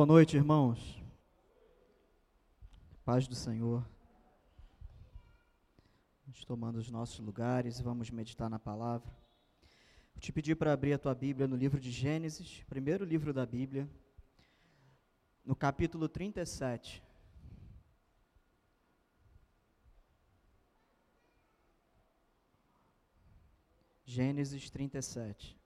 [0.00, 0.98] Boa noite, irmãos.
[3.04, 3.86] Paz do Senhor.
[6.24, 9.06] Vamos tomando os nossos lugares e vamos meditar na palavra.
[10.14, 13.44] Vou te pedir para abrir a tua Bíblia no livro de Gênesis, primeiro livro da
[13.44, 13.86] Bíblia,
[15.44, 17.02] no capítulo 37.
[24.06, 25.59] Gênesis 37.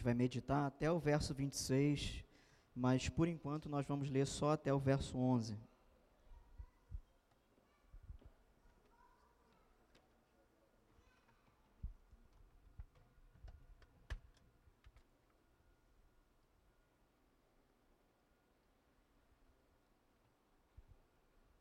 [0.00, 2.24] Gente vai meditar até o verso 26,
[2.74, 5.58] mas por enquanto nós vamos ler só até o verso 11.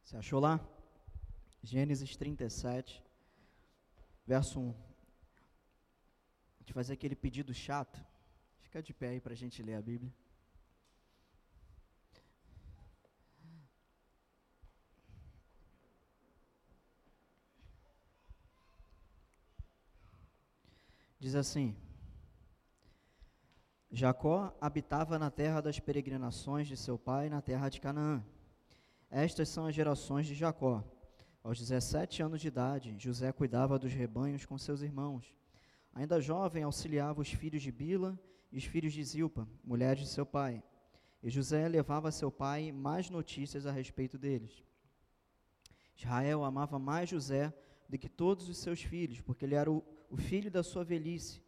[0.02, 0.66] Você achou lá?
[1.62, 3.04] Gênesis 37,
[4.26, 4.70] verso 1.
[4.70, 4.74] A
[6.62, 8.09] gente fazer aquele pedido chato.
[8.70, 10.14] Fica de pé aí para a gente ler a Bíblia.
[21.20, 21.76] Diz assim:
[23.90, 28.24] Jacó habitava na terra das peregrinações de seu pai, na terra de Canaã.
[29.10, 30.84] Estas são as gerações de Jacó.
[31.44, 35.36] Aos 17 anos de idade, José cuidava dos rebanhos com seus irmãos.
[35.92, 38.16] Ainda jovem, auxiliava os filhos de Bila
[38.52, 40.64] e os filhos de Zilpa, mulher de seu pai.
[41.22, 44.64] E José levava a seu pai mais notícias a respeito deles.
[45.96, 47.54] Israel amava mais José
[47.88, 51.42] do que todos os seus filhos, porque ele era o, o filho da sua velhice,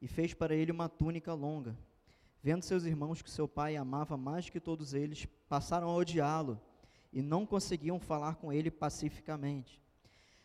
[0.00, 1.76] e fez para ele uma túnica longa.
[2.42, 6.60] Vendo seus irmãos que seu pai amava mais que todos eles, passaram a odiá-lo
[7.12, 9.80] e não conseguiam falar com ele pacificamente.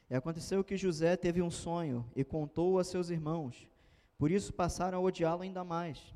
[0.10, 3.68] E aconteceu que José teve um sonho e contou a seus irmãos.
[4.18, 6.14] Por isso passaram a odiá-lo ainda mais.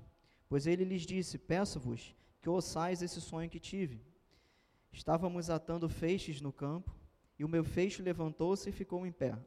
[0.48, 4.02] Pois ele lhes disse: Peço-vos que ouçais esse sonho que tive.
[4.92, 6.96] Estávamos atando feixes no campo,
[7.38, 9.38] e o meu feixe levantou-se e ficou em pé.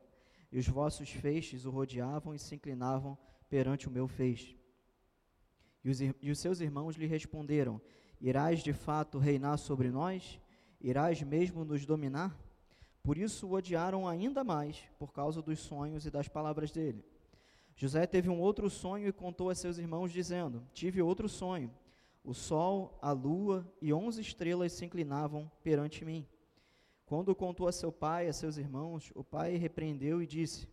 [0.50, 3.16] E os vossos feixes o rodeavam e se inclinavam
[3.48, 4.56] perante o meu feixe.
[5.82, 7.80] E os, e os seus irmãos lhe responderam:
[8.20, 10.40] Irás de fato reinar sobre nós?
[10.80, 12.38] Irás mesmo nos dominar?
[13.02, 17.04] Por isso o odiaram ainda mais, por causa dos sonhos e das palavras dele.
[17.76, 21.70] José teve um outro sonho e contou a seus irmãos, dizendo: Tive outro sonho.
[22.24, 26.26] O sol, a lua e onze estrelas se inclinavam perante mim.
[27.04, 30.68] Quando contou a seu pai e a seus irmãos, o pai repreendeu e disse: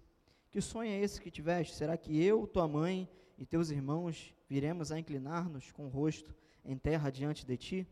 [0.51, 1.75] Que sonho é esse que tiveste?
[1.75, 6.33] Será que eu, tua mãe e teus irmãos viremos a inclinar-nos com o rosto
[6.63, 7.88] em terra diante de ti?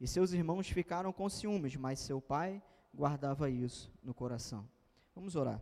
[0.00, 2.62] E seus irmãos ficaram com ciúmes, mas seu pai
[2.94, 4.68] guardava isso no coração.
[5.14, 5.60] Vamos orar.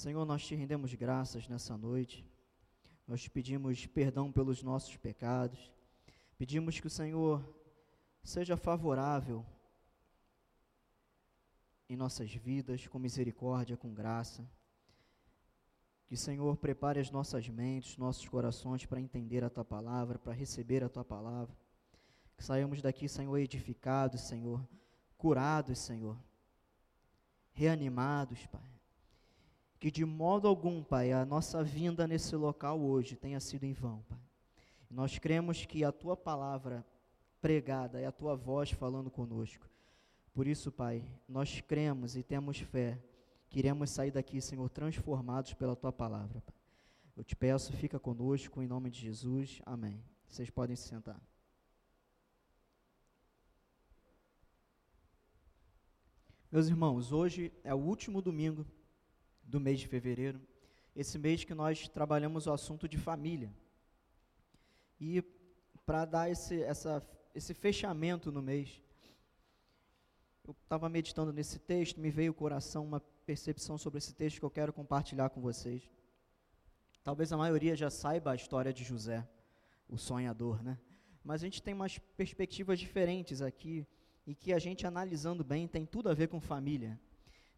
[0.00, 2.26] Senhor, nós te rendemos graças nessa noite.
[3.06, 5.70] Nós te pedimos perdão pelos nossos pecados.
[6.38, 7.44] Pedimos que o Senhor
[8.22, 9.44] seja favorável
[11.86, 14.42] em nossas vidas, com misericórdia, com graça.
[16.06, 20.32] Que o Senhor prepare as nossas mentes, nossos corações para entender a tua palavra, para
[20.32, 21.54] receber a tua palavra.
[22.38, 24.66] Que saiamos daqui, Senhor, edificados, Senhor,
[25.18, 26.16] curados, Senhor,
[27.52, 28.69] reanimados, Pai
[29.80, 34.02] que de modo algum, Pai, a nossa vinda nesse local hoje tenha sido em vão,
[34.02, 34.20] Pai.
[34.90, 36.84] Nós cremos que a tua palavra
[37.40, 39.66] pregada é a tua voz falando conosco.
[40.34, 43.02] Por isso, Pai, nós cremos e temos fé
[43.48, 46.42] que iremos sair daqui, Senhor, transformados pela tua palavra.
[46.42, 46.54] Pai.
[47.16, 49.62] Eu te peço, fica conosco em nome de Jesus.
[49.64, 50.04] Amém.
[50.28, 51.20] Vocês podem se sentar.
[56.52, 58.66] Meus irmãos, hoje é o último domingo
[59.50, 60.40] do mês de fevereiro,
[60.94, 63.52] esse mês que nós trabalhamos o assunto de família.
[65.00, 65.22] E
[65.84, 67.02] para dar esse, essa,
[67.34, 68.82] esse fechamento no mês,
[70.46, 74.44] eu estava meditando nesse texto, me veio o coração uma percepção sobre esse texto que
[74.44, 75.82] eu quero compartilhar com vocês.
[77.02, 79.26] Talvez a maioria já saiba a história de José,
[79.88, 80.78] o sonhador, né?
[81.24, 83.86] Mas a gente tem umas perspectivas diferentes aqui
[84.26, 86.98] e que a gente analisando bem tem tudo a ver com família.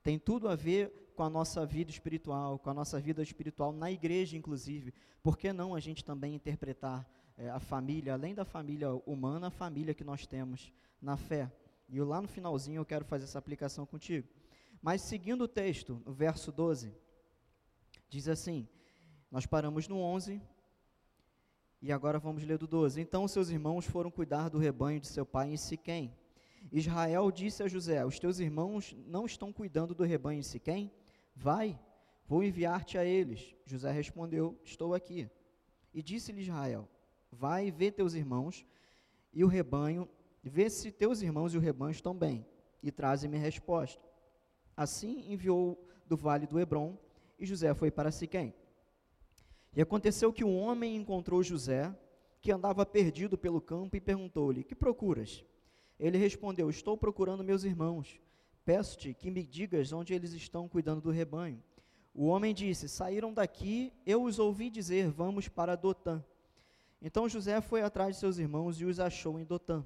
[0.03, 3.91] Tem tudo a ver com a nossa vida espiritual, com a nossa vida espiritual na
[3.91, 4.93] igreja, inclusive.
[5.23, 9.51] Por que não a gente também interpretar é, a família, além da família humana, a
[9.51, 11.51] família que nós temos na fé?
[11.89, 14.27] E lá no finalzinho eu quero fazer essa aplicação contigo.
[14.81, 16.93] Mas seguindo o texto, no verso 12,
[18.09, 18.67] diz assim:
[19.31, 20.43] Nós paramos no 11
[21.81, 23.01] e agora vamos ler do 12.
[23.01, 26.13] Então seus irmãos foram cuidar do rebanho de seu pai em Siquém.
[26.71, 30.93] Israel disse a José: Os teus irmãos não estão cuidando do rebanho em Siquém?
[31.35, 31.79] Vai,
[32.27, 33.55] vou enviar-te a eles.
[33.65, 35.29] José respondeu: Estou aqui.
[35.93, 36.89] E disse-lhe Israel:
[37.31, 38.67] Vai, vê teus irmãos
[39.33, 40.09] e o rebanho,
[40.43, 42.47] vê se teus irmãos e o rebanho estão bem,
[42.83, 44.03] e traze-me resposta.
[44.77, 46.99] Assim enviou do vale do Hebron,
[47.39, 48.55] e José foi para Siquém.
[49.75, 51.95] E aconteceu que um homem encontrou José,
[52.41, 55.45] que andava perdido pelo campo, e perguntou-lhe: Que procuras?
[56.03, 58.21] Ele respondeu: Estou procurando meus irmãos.
[58.65, 61.63] Peço-te que me digas onde eles estão cuidando do rebanho.
[62.13, 66.21] O homem disse: Saíram daqui, eu os ouvi dizer: Vamos para Dotã.
[67.01, 69.85] Então José foi atrás de seus irmãos e os achou em Dotã.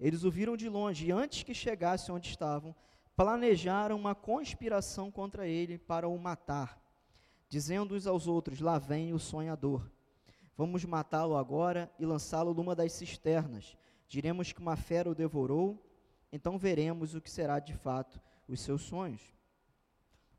[0.00, 2.74] Eles o viram de longe e, antes que chegasse onde estavam,
[3.14, 6.76] planejaram uma conspiração contra ele para o matar,
[7.48, 9.88] dizendo uns aos outros: Lá vem o sonhador.
[10.56, 13.76] Vamos matá-lo agora e lançá-lo numa das cisternas.
[14.12, 15.82] Diremos que uma fera o devorou,
[16.30, 19.22] então veremos o que será de fato os seus sonhos.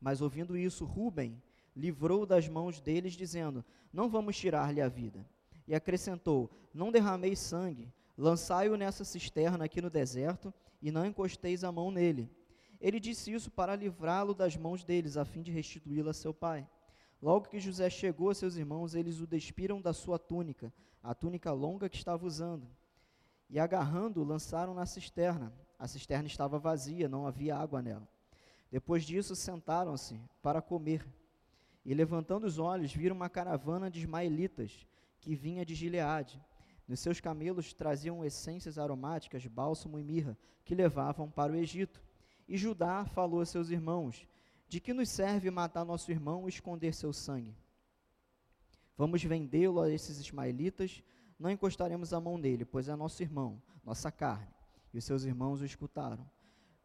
[0.00, 1.42] Mas ouvindo isso, Rubem
[1.74, 5.28] livrou das mãos deles, dizendo: Não vamos tirar-lhe a vida.
[5.66, 11.72] E acrescentou: Não derramei sangue, lançai-o nessa cisterna aqui no deserto, e não encosteis a
[11.72, 12.30] mão nele.
[12.80, 16.64] Ele disse isso para livrá-lo das mãos deles, a fim de restituí-lo a seu pai.
[17.20, 20.72] Logo que José chegou a seus irmãos, eles o despiram da sua túnica,
[21.02, 22.68] a túnica longa que estava usando.
[23.48, 25.52] E agarrando-o, lançaram na cisterna.
[25.78, 28.08] A cisterna estava vazia, não havia água nela.
[28.70, 31.06] Depois disso, sentaram-se para comer.
[31.84, 34.86] E levantando os olhos, viram uma caravana de ismaelitas
[35.20, 36.42] que vinha de Gileade.
[36.86, 42.02] Nos seus camelos traziam essências aromáticas, bálsamo e mirra, que levavam para o Egito.
[42.48, 44.26] E Judá falou a seus irmãos:
[44.68, 47.56] De que nos serve matar nosso irmão e esconder seu sangue?
[48.96, 51.02] Vamos vendê-lo a esses ismaelitas,
[51.38, 54.54] não encostaremos a mão nele, pois é nosso irmão, nossa carne.
[54.92, 56.28] E os seus irmãos o escutaram.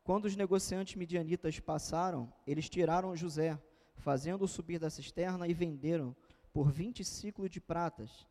[0.04, 3.60] Quando os negociantes midianitas passaram, eles tiraram José,
[3.98, 6.16] fazendo-o subir da cisterna e venderam
[6.51, 8.28] por vinte ciclos de pratas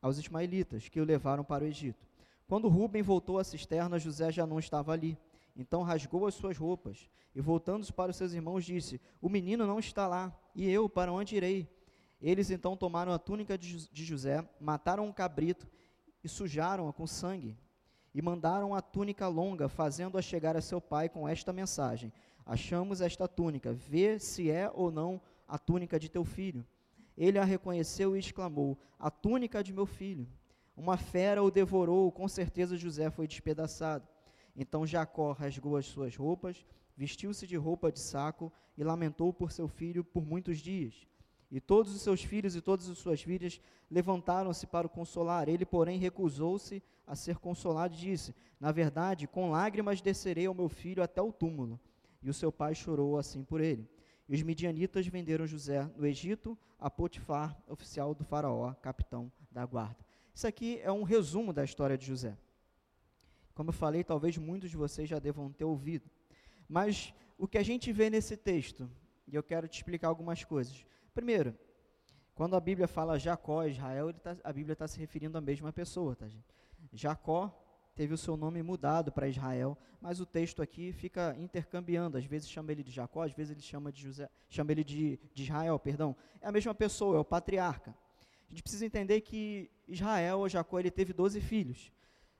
[0.00, 2.06] aos ismaelitas, que o levaram para o Egito.
[2.46, 5.18] Quando Rubem voltou à cisterna, José já não estava ali.
[5.54, 9.78] Então rasgou as suas roupas e, voltando-se para os seus irmãos, disse: O menino não
[9.78, 11.68] está lá, e eu para onde irei?
[12.20, 15.68] Eles então tomaram a túnica de José, mataram um cabrito
[16.22, 17.56] e sujaram-a com sangue
[18.14, 22.12] e mandaram a túnica longa, fazendo-a chegar a seu pai com esta mensagem:
[22.44, 26.66] Achamos esta túnica, vê se é ou não a túnica de teu filho.
[27.16, 30.26] Ele a reconheceu e exclamou: A túnica de meu filho.
[30.76, 34.06] Uma fera o devorou, com certeza José foi despedaçado.
[34.56, 36.64] Então Jacó rasgou as suas roupas,
[36.96, 41.06] vestiu-se de roupa de saco e lamentou por seu filho por muitos dias.
[41.50, 43.60] E todos os seus filhos e todas as suas filhas
[43.90, 45.48] levantaram-se para o consolar.
[45.48, 50.68] Ele, porém, recusou-se a ser consolado e disse: Na verdade, com lágrimas descerei ao meu
[50.68, 51.80] filho até o túmulo.
[52.22, 53.88] E o seu pai chorou assim por ele.
[54.28, 59.96] E os midianitas venderam José no Egito a Potifar, oficial do faraó, capitão da guarda.
[60.34, 62.36] Isso aqui é um resumo da história de José.
[63.54, 66.08] Como eu falei, talvez muitos de vocês já devam ter ouvido.
[66.68, 68.88] Mas o que a gente vê nesse texto,
[69.26, 70.84] e eu quero te explicar algumas coisas.
[71.18, 71.52] Primeiro,
[72.32, 76.14] quando a Bíblia fala Jacó, Israel, tá, a Bíblia está se referindo à mesma pessoa,
[76.14, 76.46] tá, gente?
[76.92, 77.52] Jacó
[77.96, 82.48] teve o seu nome mudado para Israel, mas o texto aqui fica intercambiando, às vezes
[82.48, 85.76] chama ele de Jacó, às vezes ele chama de José, chama ele de, de Israel,
[85.80, 86.14] perdão.
[86.40, 87.90] É a mesma pessoa, é o patriarca.
[88.46, 91.90] A gente precisa entender que Israel, ou Jacó, ele teve 12 filhos.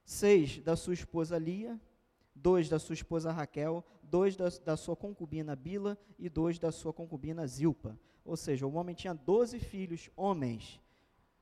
[0.04, 1.80] Seis da sua esposa Lia,
[2.38, 6.92] dois da sua esposa Raquel, dois da, da sua concubina Bila e dois da sua
[6.92, 7.98] concubina Zilpa.
[8.24, 10.80] Ou seja, o homem tinha 12 filhos, homens.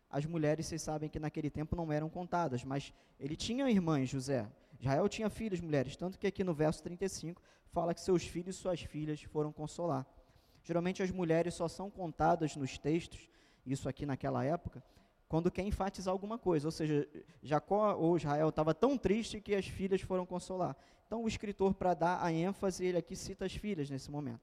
[0.08, 4.48] As mulheres, vocês sabem que naquele tempo não eram contadas, mas ele tinha irmãs, José.
[4.78, 8.58] Israel tinha filhos, mulheres, tanto que aqui no verso 35 fala que seus filhos e
[8.58, 10.06] suas filhas foram consolar.
[10.62, 13.28] Geralmente as mulheres só são contadas nos textos,
[13.64, 14.82] isso aqui naquela época,
[15.28, 16.68] quando quer enfatizar alguma coisa.
[16.68, 17.08] Ou seja,
[17.42, 20.76] Jacó ou Israel estava tão triste que as filhas foram consolar.
[21.06, 24.40] Então o escritor, para dar a ênfase, ele aqui cita as filhas nesse momento.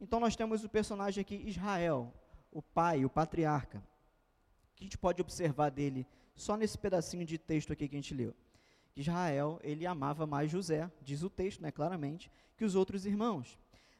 [0.00, 2.12] Então nós temos o personagem aqui, Israel,
[2.52, 3.78] o pai, o patriarca.
[3.78, 7.98] O que a gente pode observar dele só nesse pedacinho de texto aqui que a
[7.98, 8.34] gente leu?
[8.94, 13.58] Israel, ele amava mais José, diz o texto, né, claramente, que os outros irmãos.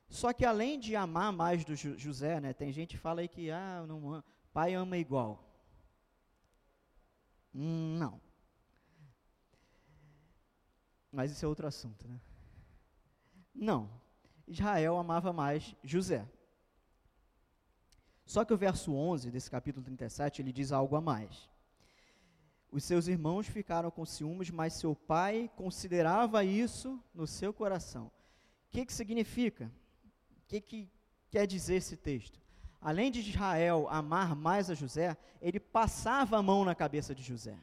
[0.08, 3.50] Só que além de amar mais do José, né, tem gente que fala aí que
[3.50, 5.45] ah, não, pai ama igual.
[7.58, 8.20] Não.
[11.10, 12.20] Mas isso é outro assunto, né?
[13.54, 13.88] Não.
[14.46, 16.28] Israel amava mais José.
[18.26, 21.48] Só que o verso 11 desse capítulo 37, ele diz algo a mais.
[22.70, 28.08] Os seus irmãos ficaram com ciúmes, mas seu pai considerava isso no seu coração.
[28.08, 28.12] O
[28.72, 29.72] que, que significa?
[30.42, 30.90] O que, que
[31.30, 32.38] quer dizer esse texto?
[32.86, 37.58] Além de Israel amar mais a José, ele passava a mão na cabeça de José.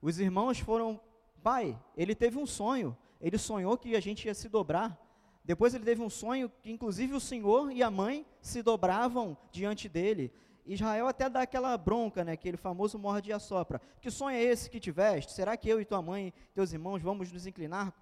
[0.00, 0.98] Os irmãos foram,
[1.42, 4.98] pai, ele teve um sonho, ele sonhou que a gente ia se dobrar.
[5.44, 9.90] Depois ele teve um sonho que, inclusive, o senhor e a mãe se dobravam diante
[9.90, 10.32] dele.
[10.64, 13.78] Israel até dá aquela bronca, né, aquele famoso morde e assopra.
[14.00, 15.32] Que sonho é esse que tiveste?
[15.32, 17.92] Será que eu e tua mãe, teus irmãos, vamos nos inclinar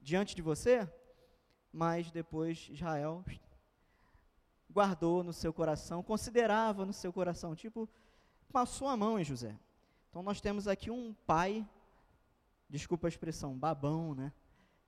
[0.00, 0.90] diante de você?
[1.72, 3.24] Mas depois Israel
[4.72, 7.88] guardou no seu coração, considerava no seu coração, tipo,
[8.52, 9.56] passou a mão em José.
[10.08, 11.66] Então nós temos aqui um pai,
[12.68, 14.32] desculpa a expressão, babão, né?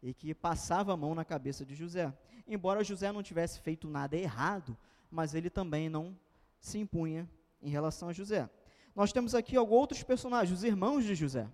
[0.02, 2.12] E que passava a mão na cabeça de José.
[2.46, 4.76] Embora José não tivesse feito nada errado,
[5.10, 6.16] mas ele também não
[6.60, 7.28] se impunha
[7.60, 8.50] em relação a José.
[8.94, 11.48] Nós temos aqui outros personagens, os irmãos de José.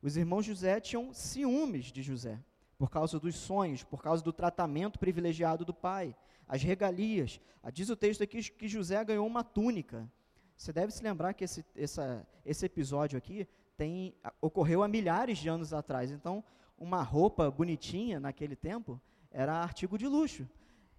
[0.00, 2.38] Os irmãos de José tinham ciúmes de José,
[2.78, 6.14] por causa dos sonhos, por causa do tratamento privilegiado do pai,
[6.46, 7.40] as regalias.
[7.62, 10.10] Ah, diz o texto aqui que José ganhou uma túnica.
[10.56, 15.48] Você deve se lembrar que esse, essa, esse episódio aqui tem, ocorreu há milhares de
[15.48, 16.10] anos atrás.
[16.10, 16.44] Então,
[16.78, 20.48] uma roupa bonitinha naquele tempo era artigo de luxo.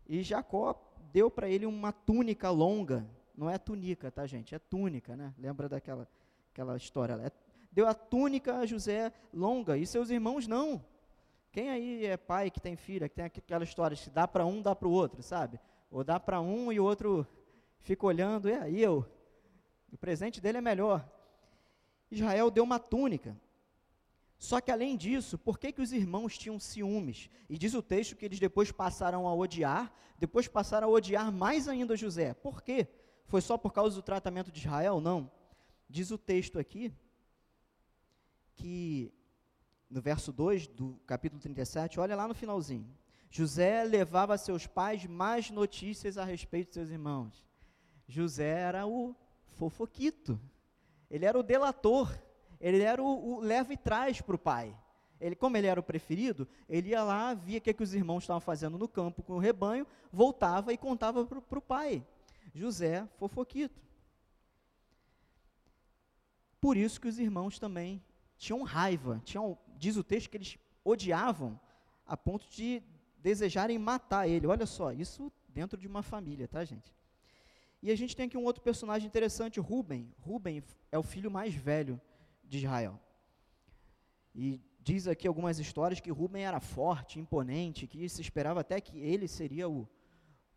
[0.08, 3.08] E Jacó deu para ele uma túnica longa.
[3.36, 4.54] Não é túnica, tá, gente?
[4.54, 5.34] É túnica, né?
[5.38, 6.08] Lembra daquela
[6.52, 7.14] aquela história?
[7.16, 7.32] É,
[7.72, 10.84] deu a túnica a José longa e seus irmãos não.
[11.56, 14.62] Quem aí é pai que tem filha, que tem aquela história de dá para um,
[14.62, 15.58] dá para o outro, sabe?
[15.90, 17.26] Ou dá para um e o outro
[17.80, 19.10] fica olhando, e aí eu?
[19.90, 21.10] O presente dele é melhor.
[22.12, 23.40] Israel deu uma túnica.
[24.38, 27.30] Só que além disso, por que, que os irmãos tinham ciúmes?
[27.50, 31.70] E diz o texto que eles depois passaram a odiar, depois passaram a odiar mais
[31.70, 32.34] ainda José.
[32.34, 32.86] Por quê?
[33.28, 35.00] Foi só por causa do tratamento de Israel?
[35.00, 35.32] Não.
[35.90, 36.92] Diz o texto aqui
[38.56, 39.14] que
[39.90, 42.88] no verso 2 do capítulo 37, olha lá no finalzinho.
[43.30, 47.44] José levava a seus pais mais notícias a respeito de seus irmãos.
[48.08, 49.16] José era o
[49.46, 50.40] fofoquito,
[51.10, 52.18] ele era o delator,
[52.60, 54.76] ele era o, o leva e traz para o pai.
[55.20, 58.24] Ele, como ele era o preferido, ele ia lá, via o que, que os irmãos
[58.24, 62.06] estavam fazendo no campo com o rebanho, voltava e contava para o pai.
[62.54, 63.82] José, fofoquito.
[66.60, 68.04] Por isso que os irmãos também
[68.38, 71.60] tinham raiva, tinham, diz o texto que eles odiavam
[72.08, 72.82] a ponto de
[73.20, 74.48] desejarem matar ele.
[74.48, 76.90] Olha só, isso dentro de uma família, tá, gente?
[77.84, 80.12] E a gente tem aqui um outro personagem interessante, Ruben.
[80.20, 82.02] Ruben é o filho mais velho
[82.44, 83.00] de Israel.
[84.34, 88.98] E diz aqui algumas histórias que Ruben era forte, imponente, que se esperava até que
[88.98, 89.88] ele seria o,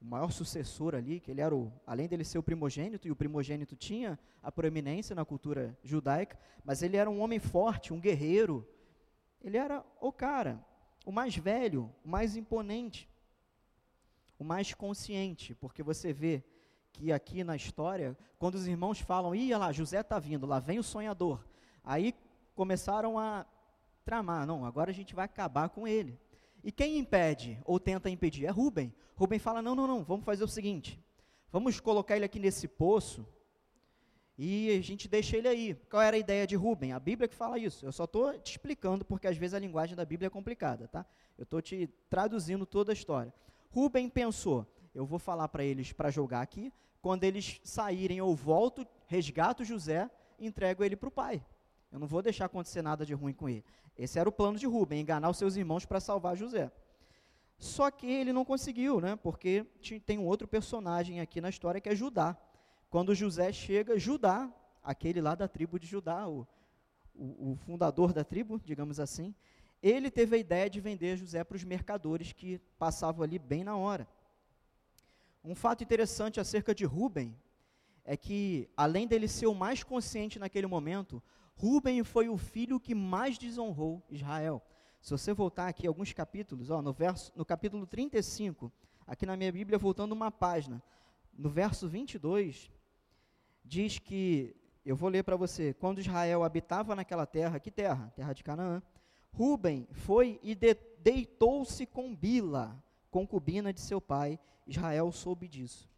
[0.00, 3.16] o maior sucessor ali, que ele era o, além dele ser o primogênito, e o
[3.16, 8.66] primogênito tinha a proeminência na cultura judaica, mas ele era um homem forte, um guerreiro.
[9.42, 10.64] Ele era o cara,
[11.04, 13.09] o mais velho, o mais imponente,
[14.38, 16.42] o mais consciente, porque você vê
[16.92, 20.78] que aqui na história, quando os irmãos falam, ia lá, José está vindo, lá vem
[20.78, 21.45] o sonhador.
[21.85, 22.14] Aí
[22.54, 23.47] começaram a
[24.04, 26.18] tramar, não, agora a gente vai acabar com ele.
[26.62, 28.47] E quem impede ou tenta impedir?
[28.47, 28.92] É Rubem.
[29.14, 31.02] Rubem fala: não, não, não, vamos fazer o seguinte:
[31.50, 33.26] vamos colocar ele aqui nesse poço
[34.38, 35.75] e a gente deixa ele aí.
[35.90, 36.92] Qual era a ideia de Rubem?
[36.92, 37.85] A Bíblia que fala isso.
[37.85, 41.04] Eu só estou te explicando porque às vezes a linguagem da Bíblia é complicada, tá?
[41.37, 43.35] Eu estou te traduzindo toda a história.
[43.71, 44.64] Rubem pensou:
[44.95, 46.73] eu vou falar para eles para jogar aqui.
[47.02, 51.45] Quando eles saírem, eu volto, resgato José entrego ele para o pai.
[51.90, 53.64] Eu não vou deixar acontecer nada de ruim com ele.
[53.97, 56.71] Esse era o plano de Rubem, enganar os seus irmãos para salvar José.
[57.59, 59.16] Só que ele não conseguiu, né?
[59.16, 59.66] Porque
[60.07, 62.37] tem um outro personagem aqui na história que é Judá.
[62.90, 64.52] Quando José chega, Judá,
[64.83, 66.47] aquele lá da tribo de Judá, o,
[67.14, 69.35] o, o fundador da tribo, digamos assim,
[69.83, 73.76] ele teve a ideia de vender José para os mercadores que passavam ali bem na
[73.76, 74.09] hora.
[75.45, 77.37] Um fato interessante acerca de Rubem
[78.04, 81.23] é que, além dele ser o mais consciente naquele momento,
[81.57, 84.62] Ruben foi o filho que mais desonrou Israel.
[85.00, 88.73] Se você voltar aqui alguns capítulos, ó, no, verso, no capítulo 35,
[89.07, 90.83] aqui na minha Bíblia, voltando uma página,
[91.37, 92.71] no verso 22,
[93.68, 98.10] diz que, eu vou ler para você, quando Israel habitava naquela terra, que terra?
[98.16, 98.82] Terra de Canaã.
[99.30, 104.40] Ruben foi e de, deitou-se com Bila, concubina de seu pai.
[104.66, 105.88] Israel soube disso.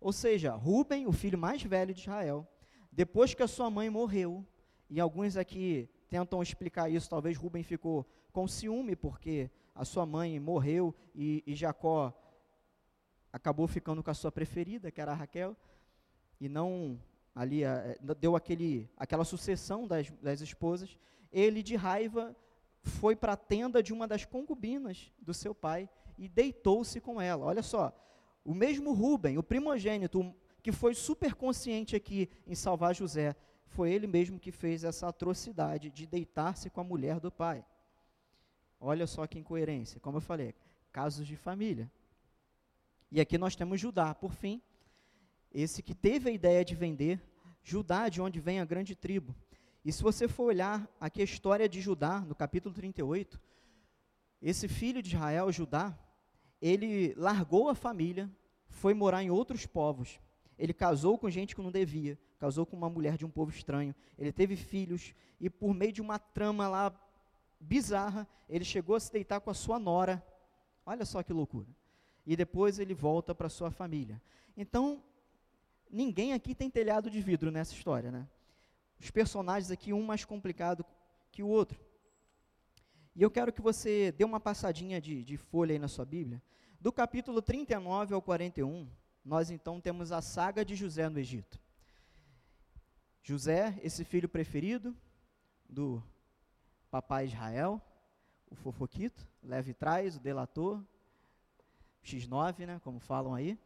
[0.00, 2.48] Ou seja, Ruben, o filho mais velho de Israel,
[2.90, 4.44] depois que a sua mãe morreu,
[4.88, 7.08] e alguns aqui tentam explicar isso.
[7.08, 12.12] Talvez Rubem ficou com ciúme porque a sua mãe morreu e, e Jacó
[13.32, 15.56] acabou ficando com a sua preferida, que era Raquel,
[16.42, 16.98] e não
[17.32, 20.98] ali a, deu aquele, aquela sucessão das, das esposas.
[21.32, 22.34] Ele, de raiva,
[22.82, 27.46] foi para a tenda de uma das concubinas do seu pai e deitou-se com ela.
[27.46, 27.96] Olha só,
[28.44, 30.34] o mesmo Rubem, o primogênito,
[30.64, 35.90] que foi super consciente aqui em salvar José, foi ele mesmo que fez essa atrocidade
[35.90, 37.64] de deitar-se com a mulher do pai.
[38.80, 40.00] Olha só que incoerência.
[40.00, 40.56] Como eu falei,
[40.90, 41.88] casos de família.
[43.12, 44.60] E aqui nós temos Judá, por fim,
[45.52, 47.20] esse que teve a ideia de vender,
[47.62, 49.34] Judá, de onde vem a grande tribo.
[49.84, 53.40] E se você for olhar aqui a história de Judá, no capítulo 38,
[54.40, 55.96] esse filho de Israel, Judá,
[56.60, 58.30] ele largou a família,
[58.68, 60.20] foi morar em outros povos.
[60.58, 63.94] Ele casou com gente que não devia, casou com uma mulher de um povo estranho.
[64.18, 66.94] Ele teve filhos e por meio de uma trama lá
[67.60, 70.24] bizarra, ele chegou a se deitar com a sua nora.
[70.84, 71.68] Olha só que loucura.
[72.26, 74.20] E depois ele volta para sua família.
[74.56, 75.02] Então,
[75.92, 78.26] ninguém aqui tem telhado de vidro nessa história, né?
[78.98, 80.84] Os personagens aqui, um mais complicado
[81.30, 81.78] que o outro.
[83.14, 86.42] E eu quero que você dê uma passadinha de, de folha aí na sua Bíblia.
[86.80, 88.88] Do capítulo 39 ao 41,
[89.24, 91.60] nós então temos a saga de José no Egito.
[93.22, 94.96] José, esse filho preferido
[95.68, 96.02] do
[96.90, 97.80] papai Israel,
[98.50, 100.82] o fofoquito, leve trás, o delator,
[102.04, 103.58] X9, né, como falam aí.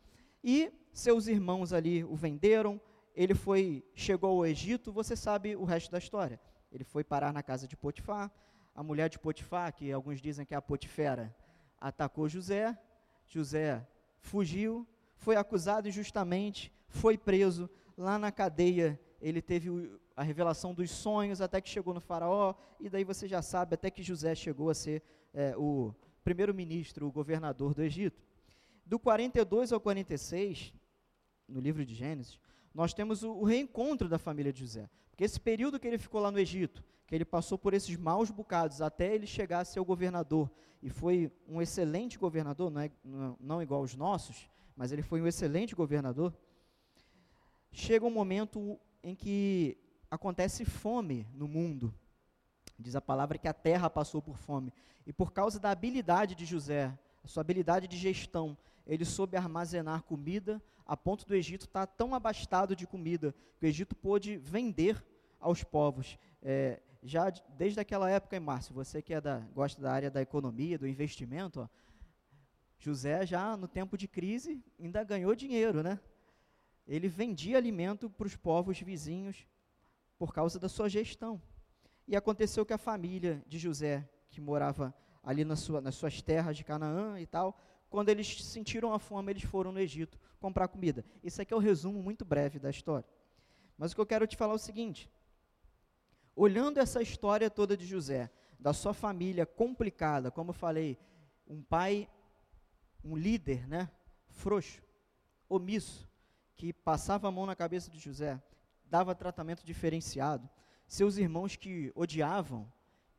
[0.43, 2.81] E seus irmãos ali o venderam,
[3.15, 6.41] ele foi, chegou ao Egito, você sabe o resto da história.
[6.71, 8.31] Ele foi parar na casa de Potifar,
[8.75, 11.35] a mulher de Potifar, que alguns dizem que é a Potifera,
[11.81, 12.79] atacou José,
[13.27, 13.87] José
[14.19, 19.71] fugiu, foi acusado injustamente, foi preso, lá na cadeia ele teve
[20.15, 23.91] a revelação dos sonhos até que chegou no faraó, e daí você já sabe, até
[23.91, 25.03] que José chegou a ser
[25.33, 28.26] é, o primeiro-ministro, o governador do Egito.
[28.87, 30.73] Do 42 ao 46,
[31.49, 32.39] no livro de Gênesis,
[32.73, 34.89] nós temos o, o reencontro da família de José.
[35.11, 38.31] Porque esse período que ele ficou lá no Egito, que ele passou por esses maus
[38.31, 40.51] bocados até ele chegar a ser o governador,
[40.83, 42.91] e foi um excelente governador, não, é,
[43.41, 46.33] não, igual aos nossos, mas ele foi um excelente governador.
[47.73, 49.77] Chega um momento em que
[50.11, 51.93] acontece fome no mundo.
[52.79, 54.73] Diz a palavra que a terra passou por fome.
[55.07, 60.03] E por causa da habilidade de José, a sua habilidade de gestão, ele soube armazenar
[60.03, 64.37] comida, a ponto do Egito estar tá tão abastado de comida que o Egito pôde
[64.37, 65.05] vender
[65.41, 66.19] aos povos.
[66.43, 70.79] É, já desde aquela época, Márcio, você que é da, gosta da área da economia,
[70.79, 71.69] do investimento, ó,
[72.79, 75.99] José já no tempo de crise ainda ganhou dinheiro, né?
[76.87, 79.47] Ele vendia alimento para os povos vizinhos
[80.19, 81.41] por causa da sua gestão.
[82.07, 86.57] E aconteceu que a família de José, que morava ali na sua, nas suas terras
[86.57, 91.05] de Canaã e tal, quando eles sentiram a fome, eles foram no Egito comprar comida.
[91.23, 93.09] Isso aqui é o resumo muito breve da história.
[93.79, 95.11] Mas o que eu quero te falar é o seguinte:
[96.35, 100.99] olhando essa história toda de José, da sua família complicada, como eu falei,
[101.47, 102.09] um pai,
[103.05, 103.91] um líder, né,
[104.29, 104.83] frouxo,
[105.49, 106.09] omisso,
[106.57, 108.43] que passava a mão na cabeça de José,
[108.85, 110.49] dava tratamento diferenciado,
[110.89, 112.71] seus irmãos que odiavam,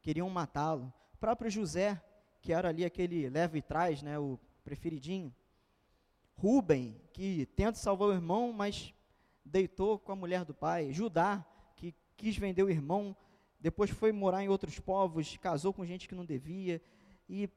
[0.01, 2.01] queriam matá-lo, próprio José,
[2.41, 5.33] que era ali aquele leve e trás, né, o preferidinho.
[6.35, 8.93] Rubem, que tenta salvar o irmão, mas
[9.45, 10.91] deitou com a mulher do pai.
[10.91, 11.45] Judá,
[11.77, 13.15] que quis vender o irmão,
[13.61, 16.81] depois foi morar em outros povos, casou com gente que não devia
[17.29, 17.49] e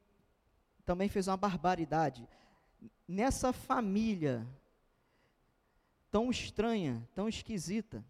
[0.85, 2.25] também fez uma barbaridade.
[3.05, 4.47] Nessa família
[6.09, 8.05] tão estranha, tão esquisita,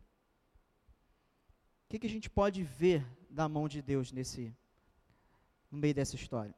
[1.86, 4.56] o que, que a gente pode ver da mão de Deus nesse,
[5.72, 6.54] no meio dessa história?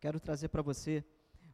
[0.00, 1.04] Quero trazer para você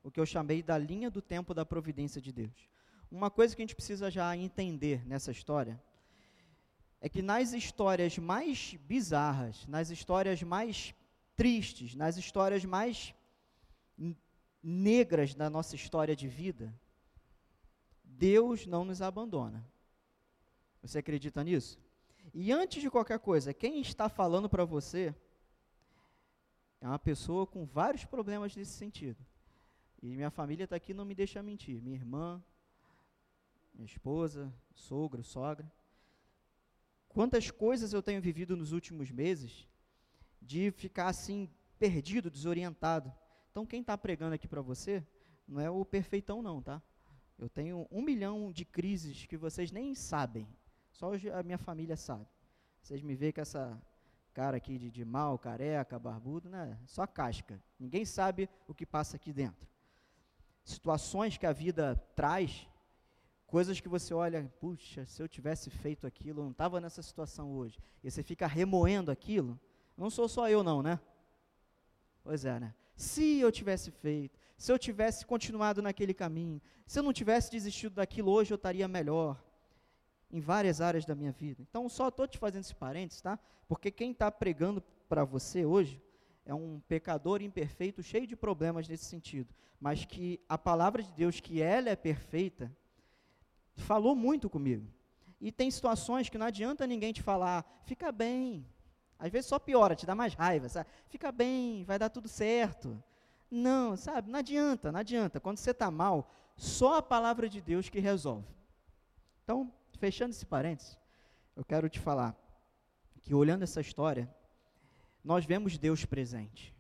[0.03, 2.69] o que eu chamei da linha do tempo da providência de Deus.
[3.11, 5.83] Uma coisa que a gente precisa já entender nessa história
[7.01, 10.95] é que nas histórias mais bizarras, nas histórias mais
[11.35, 13.15] tristes, nas histórias mais
[14.63, 16.73] negras da nossa história de vida,
[18.05, 19.67] Deus não nos abandona.
[20.83, 21.79] Você acredita nisso?
[22.33, 25.15] E antes de qualquer coisa, quem está falando para você
[26.81, 29.19] é uma pessoa com vários problemas nesse sentido.
[30.03, 31.83] E minha família está aqui, não me deixa mentir.
[31.83, 32.43] Minha irmã,
[33.75, 35.71] minha esposa, sogro, sogra.
[37.09, 39.69] Quantas coisas eu tenho vivido nos últimos meses
[40.41, 43.13] de ficar assim, perdido, desorientado.
[43.51, 45.07] Então, quem está pregando aqui para você
[45.47, 46.83] não é o perfeitão, não, tá?
[47.39, 50.49] Eu tenho um milhão de crises que vocês nem sabem.
[50.91, 52.27] Só a minha família sabe.
[52.81, 53.81] Vocês me veem com essa
[54.33, 56.79] cara aqui de, de mal, careca, barbudo, né?
[56.87, 57.63] Só casca.
[57.79, 59.70] Ninguém sabe o que passa aqui dentro
[60.65, 62.67] situações que a vida traz,
[63.47, 67.53] coisas que você olha, puxa, se eu tivesse feito aquilo, eu não estava nessa situação
[67.53, 67.79] hoje.
[68.03, 69.59] E você fica remoendo aquilo.
[69.97, 71.01] Não sou só eu, não, né?
[72.23, 72.75] Pois é, né?
[72.95, 77.95] Se eu tivesse feito, se eu tivesse continuado naquele caminho, se eu não tivesse desistido
[77.95, 79.43] daquilo, hoje eu estaria melhor
[80.31, 81.63] em várias áreas da minha vida.
[81.63, 83.39] Então, só estou te fazendo esse parênteses, tá?
[83.67, 86.01] Porque quem está pregando para você hoje
[86.51, 91.39] é um pecador imperfeito, cheio de problemas nesse sentido, mas que a palavra de Deus,
[91.39, 92.75] que ela é perfeita,
[93.77, 94.85] falou muito comigo.
[95.41, 98.67] E tem situações que não adianta ninguém te falar, fica bem.
[99.17, 100.91] Às vezes só piora, te dá mais raiva, sabe?
[101.09, 103.01] Fica bem, vai dar tudo certo.
[103.49, 104.29] Não, sabe?
[104.29, 105.39] Não adianta, não adianta.
[105.39, 108.49] Quando você está mal, só a palavra de Deus que resolve.
[109.45, 110.99] Então, fechando esse parênteses,
[111.55, 112.37] eu quero te falar
[113.23, 114.29] que olhando essa história,
[115.25, 116.75] nós vemos Deus presente.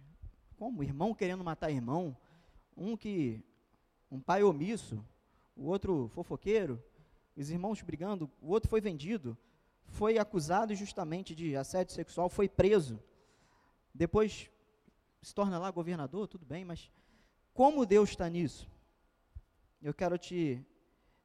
[0.56, 0.82] Como?
[0.82, 2.16] Irmão querendo matar irmão,
[2.76, 3.42] um que,
[4.10, 5.04] um pai omisso,
[5.56, 6.82] o outro fofoqueiro,
[7.36, 9.36] os irmãos brigando, o outro foi vendido,
[9.86, 13.02] foi acusado justamente de assédio sexual, foi preso.
[13.94, 14.50] Depois
[15.22, 16.90] se torna lá governador, tudo bem, mas
[17.52, 18.70] como Deus está nisso?
[19.82, 20.64] Eu quero te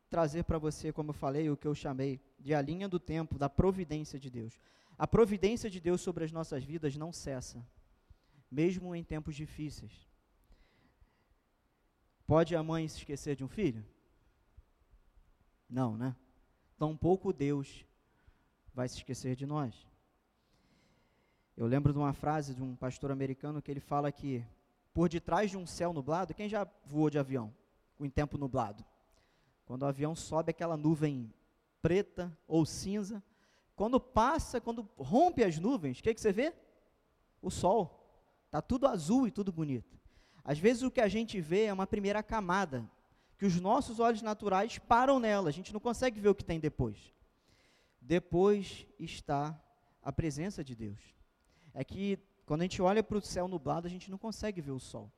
[0.09, 3.37] trazer para você, como eu falei, o que eu chamei de a linha do tempo,
[3.37, 4.59] da providência de Deus.
[4.97, 7.65] A providência de Deus sobre as nossas vidas não cessa,
[8.49, 10.07] mesmo em tempos difíceis.
[12.25, 13.85] Pode a mãe se esquecer de um filho?
[15.69, 16.15] Não, né?
[16.77, 17.85] Tampouco Deus
[18.73, 19.75] vai se esquecer de nós.
[21.57, 24.45] Eu lembro de uma frase de um pastor americano que ele fala que
[24.93, 27.53] por detrás de um céu nublado, quem já voou de avião
[27.99, 28.83] em tempo nublado?
[29.65, 31.33] Quando o avião sobe aquela nuvem
[31.81, 33.23] preta ou cinza,
[33.75, 36.53] quando passa, quando rompe as nuvens, o que, que você vê?
[37.41, 38.01] O sol.
[38.45, 39.99] Está tudo azul e tudo bonito.
[40.43, 42.89] Às vezes o que a gente vê é uma primeira camada,
[43.37, 46.59] que os nossos olhos naturais param nela, a gente não consegue ver o que tem
[46.59, 47.13] depois.
[47.99, 49.59] Depois está
[50.01, 50.99] a presença de Deus.
[51.73, 54.71] É que quando a gente olha para o céu nublado, a gente não consegue ver
[54.71, 55.11] o sol.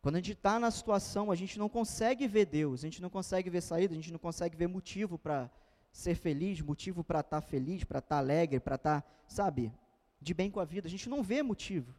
[0.00, 3.10] Quando a gente está na situação, a gente não consegue ver Deus, a gente não
[3.10, 5.50] consegue ver saída, a gente não consegue ver motivo para
[5.94, 9.72] ser feliz, motivo para estar tá feliz, para estar tá alegre, para estar, tá, sabe,
[10.20, 10.88] de bem com a vida.
[10.88, 11.94] A gente não vê motivo.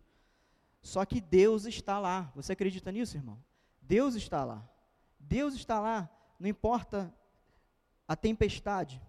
[0.81, 2.29] Só que Deus está lá.
[2.35, 3.41] Você acredita nisso, irmão?
[3.81, 4.67] Deus está lá.
[5.17, 6.09] Deus está lá.
[6.37, 7.11] Não importa
[8.05, 9.01] a tempestade.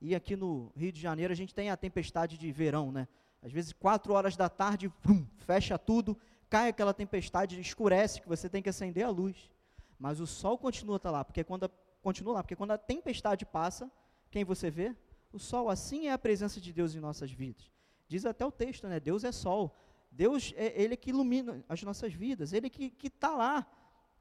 [0.00, 3.08] E aqui no Rio de Janeiro a gente tem a tempestade de verão, né?
[3.42, 4.90] Às vezes, quatro horas da tarde,
[5.38, 6.16] fecha tudo,
[6.48, 9.50] cai aquela tempestade, escurece, que você tem que acender a luz.
[9.98, 11.70] Mas o sol continua tá lá, porque quando a,
[12.00, 13.90] continua lá, porque quando a tempestade passa,
[14.30, 14.94] quem você vê?
[15.32, 15.68] O sol.
[15.68, 17.70] Assim é a presença de Deus em nossas vidas.
[18.06, 18.98] Diz até o texto, né?
[18.98, 19.76] Deus é sol.
[20.10, 22.52] Deus é Ele que ilumina as nossas vidas.
[22.52, 23.66] Ele que está lá,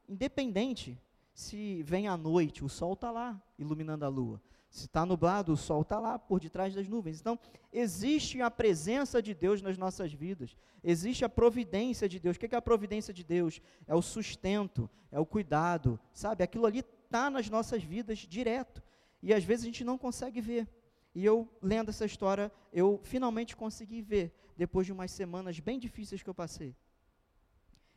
[0.07, 0.99] independente
[1.37, 4.41] se vem a noite, o sol está lá, iluminando a lua.
[4.71, 7.19] Se está nublado, o sol está lá por detrás das nuvens.
[7.19, 7.39] Então,
[7.71, 10.57] existe a presença de Deus nas nossas vidas.
[10.83, 12.37] Existe a providência de Deus.
[12.37, 13.61] O que é a providência de Deus?
[13.85, 16.43] É o sustento, é o cuidado, sabe?
[16.43, 18.81] Aquilo ali está nas nossas vidas direto.
[19.21, 20.67] E às vezes a gente não consegue ver.
[21.13, 26.21] E eu, lendo essa história, eu finalmente consegui ver, depois de umas semanas bem difíceis
[26.21, 26.75] que eu passei.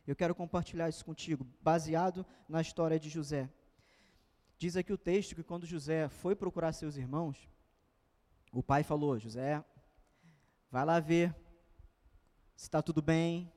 [0.07, 3.49] Eu quero compartilhar isso contigo, baseado na história de José.
[4.57, 7.47] Diz aqui o texto que quando José foi procurar seus irmãos,
[8.51, 9.63] o pai falou: José,
[10.71, 11.35] vai lá ver
[12.55, 13.51] se está tudo bem,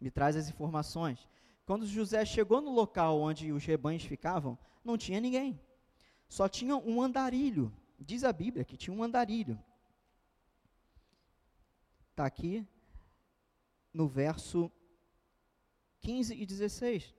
[0.00, 1.28] me traz as informações.
[1.66, 5.60] Quando José chegou no local onde os rebanhos ficavam, não tinha ninguém
[6.32, 7.70] só tinha um andarilho.
[8.00, 9.62] Diz a Bíblia que tinha um andarilho.
[12.10, 12.66] Está aqui
[13.92, 14.72] no verso
[16.00, 17.14] 15 e 16.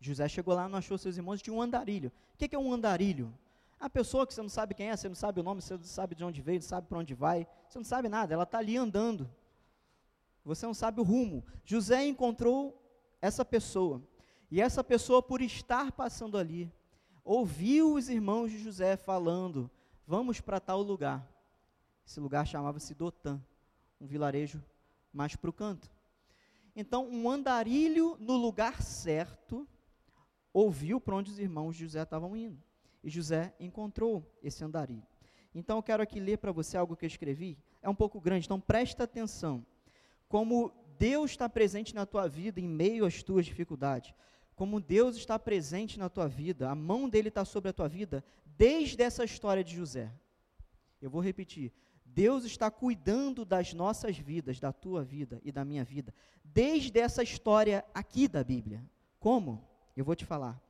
[0.00, 2.10] José chegou lá, não achou seus irmãos, tinha um andarilho.
[2.32, 3.32] O que é um andarilho?
[3.78, 5.84] A pessoa que você não sabe quem é, você não sabe o nome, você não
[5.84, 8.58] sabe de onde veio, não sabe para onde vai, você não sabe nada, ela está
[8.58, 9.30] ali andando.
[10.44, 11.44] Você não sabe o rumo.
[11.64, 12.76] José encontrou
[13.22, 14.02] essa pessoa.
[14.50, 16.72] E essa pessoa, por estar passando ali,
[17.24, 19.70] ouviu os irmãos de José falando:
[20.06, 21.26] Vamos para tal lugar.
[22.06, 23.40] Esse lugar chamava-se Dotã,
[23.98, 24.62] um vilarejo
[25.12, 25.90] mais para o canto.
[26.76, 29.66] Então, um andarilho no lugar certo
[30.52, 32.62] ouviu para onde os irmãos de José estavam indo.
[33.02, 35.06] E José encontrou esse andarilho.
[35.54, 37.56] Então, eu quero aqui ler para você algo que eu escrevi.
[37.80, 39.64] É um pouco grande, então presta atenção.
[40.28, 44.12] Como Deus está presente na tua vida em meio às tuas dificuldades
[44.54, 48.24] como Deus está presente na tua vida, a mão dele está sobre a tua vida,
[48.56, 50.12] desde essa história de José.
[51.02, 51.72] Eu vou repetir.
[52.04, 56.14] Deus está cuidando das nossas vidas, da tua vida e da minha vida,
[56.44, 58.84] desde essa história aqui da Bíblia.
[59.18, 59.66] Como?
[59.96, 60.60] Eu vou te falar.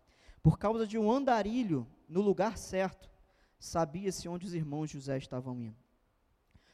[0.43, 3.11] Por causa de um andarilho no lugar certo,
[3.59, 5.77] sabia-se onde os irmãos José estavam indo.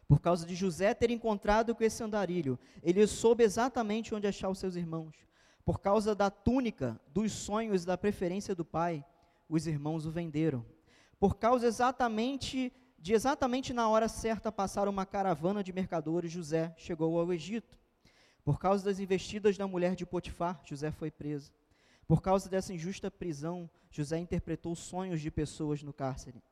[0.07, 4.59] Por causa de José ter encontrado com esse andarilho, ele soube exatamente onde achar os
[4.59, 5.29] seus irmãos
[5.64, 9.05] Por causa da túnica, dos sonhos e da preferência do pai,
[9.49, 10.64] os irmãos o venderam.
[11.18, 17.18] Por causa exatamente de exatamente na hora certa passar uma caravana de mercadores, José chegou
[17.18, 17.79] ao Egito.
[18.44, 21.53] Por causa das investidas da mulher de Potifar, José foi preso.
[22.07, 26.42] Por causa dessa injusta prisão, José interpretou sonhos de pessoas no cárcere.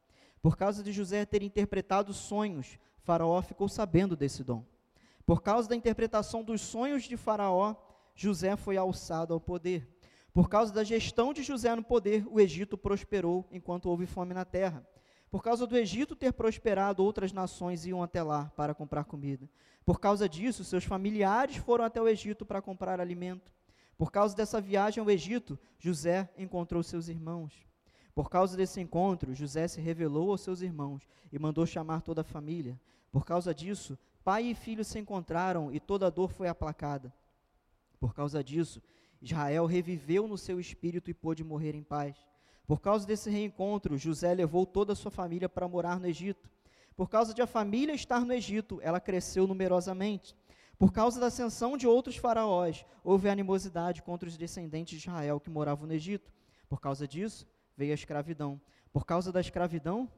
[0.41, 4.65] Por causa de José ter interpretado sonhos, Faraó ficou sabendo desse dom.
[5.27, 7.75] Por causa da interpretação dos sonhos de Faraó,
[8.21, 9.89] José foi alçado ao poder.
[10.35, 14.45] Por causa da gestão de José no poder, o Egito prosperou enquanto houve fome na
[14.45, 14.85] terra.
[15.31, 19.49] Por causa do Egito ter prosperado, outras nações iam até lá para comprar comida.
[19.85, 23.55] Por causa disso, seus familiares foram até o Egito para comprar alimento.
[23.97, 27.53] Por causa dessa viagem ao Egito, José encontrou seus irmãos.
[28.17, 32.25] Por causa desse encontro, José se revelou aos seus irmãos e mandou chamar toda a
[32.25, 32.81] família.
[33.13, 37.13] Por causa disso, pai e filho se encontraram e toda a dor foi aplacada.
[37.99, 38.83] Por causa disso,
[39.21, 42.17] Israel reviveu no seu espírito e pôde morrer em paz.
[42.67, 46.51] Por causa desse reencontro, José levou toda a sua família para morar no Egito.
[46.97, 50.37] Por causa de a família estar no Egito, ela cresceu numerosamente.
[50.79, 55.51] Por causa da ascensão de outros faraós, houve animosidade contra os descendentes de Israel que
[55.51, 56.31] moravam no Egito.
[56.69, 58.61] Por causa disso, veio a escravidão.
[58.93, 60.09] Por causa da escravidão,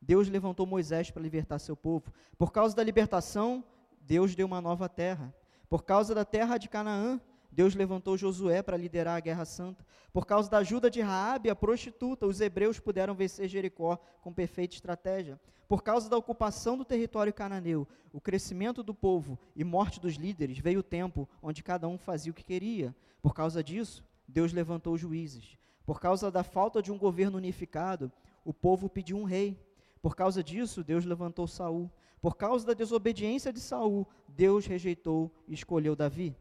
[0.00, 2.12] Deus levantou Moisés para libertar seu povo.
[2.36, 3.62] Por causa da libertação,
[4.00, 5.32] Deus deu uma nova terra.
[5.72, 7.18] Por causa da terra de Canaã,
[7.50, 9.82] Deus levantou Josué para liderar a guerra santa.
[10.12, 14.74] Por causa da ajuda de Raabe, a prostituta, os hebreus puderam vencer Jericó com perfeita
[14.74, 15.40] estratégia.
[15.66, 20.58] Por causa da ocupação do território cananeu, o crescimento do povo e morte dos líderes,
[20.58, 22.94] veio o tempo onde cada um fazia o que queria.
[23.22, 25.56] Por causa disso, Deus levantou juízes.
[25.86, 28.12] Por causa da falta de um governo unificado,
[28.44, 29.58] o povo pediu um rei.
[30.02, 31.90] Por causa disso, Deus levantou Saul.
[32.22, 36.36] Por causa da desobediência de Saul, Deus rejeitou e escolheu Davi.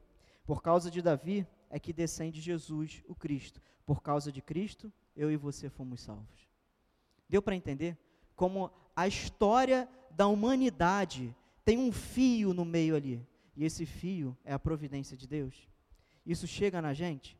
[0.46, 3.60] Por causa de Davi é que descende Jesus, o Cristo.
[3.84, 6.48] Por causa de Cristo, eu e você fomos salvos.
[7.28, 7.98] Deu para entender
[8.36, 14.54] como a história da humanidade tem um fio no meio ali, e esse fio é
[14.54, 15.68] a providência de Deus.
[16.24, 17.40] Isso chega na gente,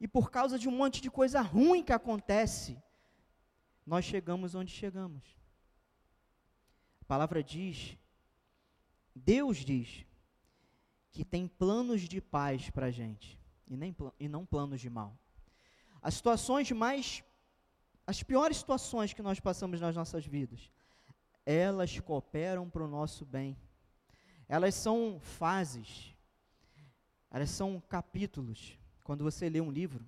[0.00, 2.78] e por causa de um monte de coisa ruim que acontece,
[3.84, 5.39] nós chegamos onde chegamos.
[7.10, 7.98] Palavra diz,
[9.16, 10.06] Deus diz,
[11.10, 15.18] que tem planos de paz para a gente e, nem, e não planos de mal.
[16.00, 17.24] As situações mais,
[18.06, 20.70] as piores situações que nós passamos nas nossas vidas,
[21.44, 23.58] elas cooperam para o nosso bem.
[24.48, 26.14] Elas são fases,
[27.28, 28.78] elas são capítulos.
[29.02, 30.06] Quando você lê um livro,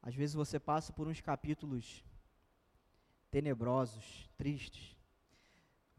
[0.00, 2.04] às vezes você passa por uns capítulos
[3.32, 5.01] tenebrosos, tristes,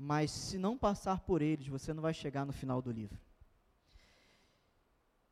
[0.04, 3.18] mas se não passar por eles, você não vai chegar no final do livro.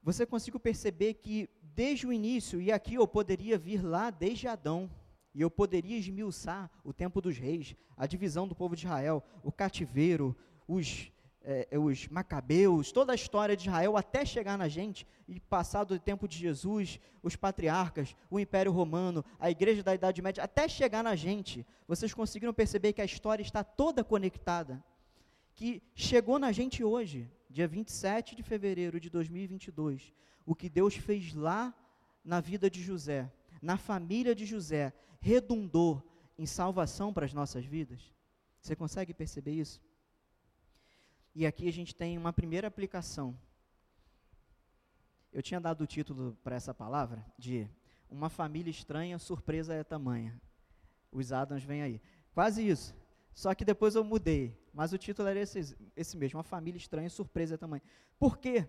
[0.01, 4.89] Você consegue perceber que desde o início, e aqui eu poderia vir lá desde Adão,
[5.35, 9.51] e eu poderia esmiuçar o tempo dos reis, a divisão do povo de Israel, o
[9.51, 11.11] cativeiro, os,
[11.43, 15.99] é, os macabeus, toda a história de Israel até chegar na gente, e passado o
[15.99, 21.03] tempo de Jesus, os patriarcas, o Império Romano, a igreja da Idade Média, até chegar
[21.03, 24.83] na gente, vocês conseguiram perceber que a história está toda conectada,
[25.55, 30.13] que chegou na gente hoje, dia 27 de fevereiro de 2022,
[30.45, 31.73] o que Deus fez lá
[32.23, 36.01] na vida de José, na família de José, redundou
[36.37, 38.11] em salvação para as nossas vidas?
[38.59, 39.81] Você consegue perceber isso?
[41.33, 43.37] E aqui a gente tem uma primeira aplicação.
[45.31, 47.67] Eu tinha dado o título para essa palavra de
[48.09, 50.39] Uma família estranha, surpresa é tamanha.
[51.11, 52.01] Os Adams vêm aí.
[52.33, 52.93] Quase isso.
[53.33, 54.57] Só que depois eu mudei.
[54.73, 57.83] Mas o título era esse, esse mesmo, Uma Família Estranha, Surpresa Tamanho.
[58.19, 58.67] Por quê?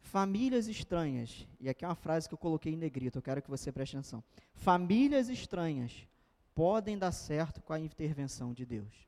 [0.00, 3.50] Famílias estranhas, e aqui é uma frase que eu coloquei em negrito, eu quero que
[3.50, 4.22] você preste atenção.
[4.54, 6.06] Famílias estranhas
[6.54, 9.07] podem dar certo com a intervenção de Deus.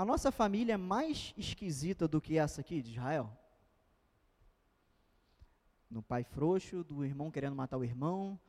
[0.00, 3.30] A nossa família é mais esquisita do que essa aqui de Israel?
[5.90, 8.40] Do pai frouxo, do irmão querendo matar o irmão,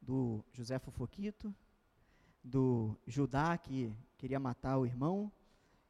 [0.00, 1.52] do José Fofoquito,
[2.44, 5.32] do Judá que queria matar o irmão,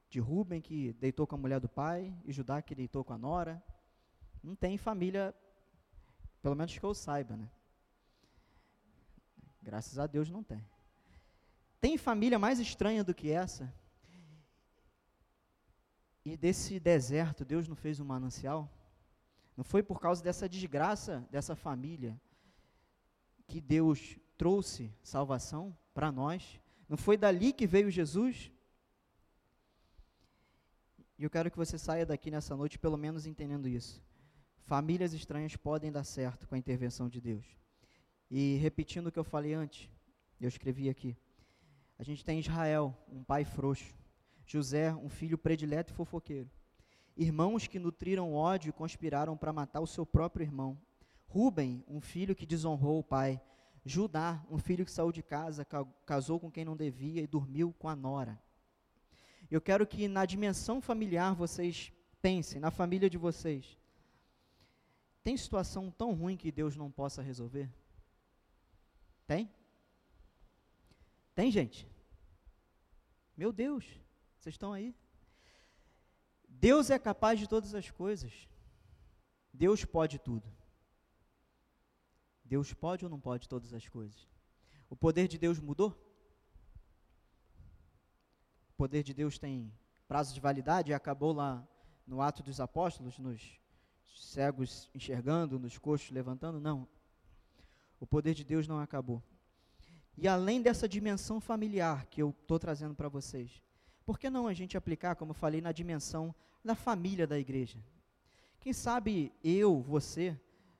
[0.08, 3.18] de Rubem que deitou com a mulher do pai, e Judá que deitou com a
[3.18, 3.62] nora.
[4.42, 5.34] Não tem família,
[6.40, 7.50] pelo menos que eu saiba, né?
[9.62, 10.66] Graças a Deus não tem.
[11.78, 13.70] Tem família mais estranha do que essa?
[16.24, 18.70] E desse deserto, Deus não fez um manancial?
[19.56, 22.20] Não foi por causa dessa desgraça dessa família
[23.46, 25.76] que Deus trouxe salvação?
[25.94, 26.60] para nós.
[26.88, 28.52] Não foi dali que veio Jesus?
[31.16, 34.02] E eu quero que você saia daqui nessa noite pelo menos entendendo isso.
[34.66, 37.44] famílias estranhas podem dar certo com a intervenção de Deus.
[38.30, 39.90] E repetindo o que eu falei antes,
[40.40, 41.14] eu escrevi aqui.
[41.98, 43.94] A gente tem Israel, um pai frouxo.
[44.46, 46.50] José, um filho predileto e fofoqueiro.
[47.16, 50.78] Irmãos que nutriram ódio e conspiraram para matar o seu próprio irmão.
[51.26, 53.40] Rubem, um filho que desonrou o pai.
[53.84, 55.66] Judá, um filho que saiu de casa,
[56.06, 58.40] casou com quem não devia e dormiu com a nora.
[59.50, 63.78] Eu quero que na dimensão familiar vocês pensem, na família de vocês.
[65.22, 67.70] Tem situação tão ruim que Deus não possa resolver?
[69.26, 69.50] Tem?
[71.34, 71.88] Tem, gente?
[73.36, 73.84] Meu Deus,
[74.44, 74.94] vocês estão aí?
[76.46, 78.46] Deus é capaz de todas as coisas.
[79.50, 80.46] Deus pode tudo.
[82.44, 84.28] Deus pode ou não pode todas as coisas?
[84.90, 85.98] O poder de Deus mudou?
[88.68, 89.72] O poder de Deus tem
[90.06, 91.66] prazo de validade e acabou lá
[92.06, 93.58] no ato dos apóstolos, nos
[94.14, 96.60] cegos enxergando, nos coxos levantando?
[96.60, 96.86] Não.
[97.98, 99.22] O poder de Deus não acabou.
[100.18, 103.62] E além dessa dimensão familiar que eu estou trazendo para vocês,
[104.04, 107.78] por que não a gente aplicar, como eu falei, na dimensão da família da igreja?
[108.60, 110.38] Quem sabe eu, você,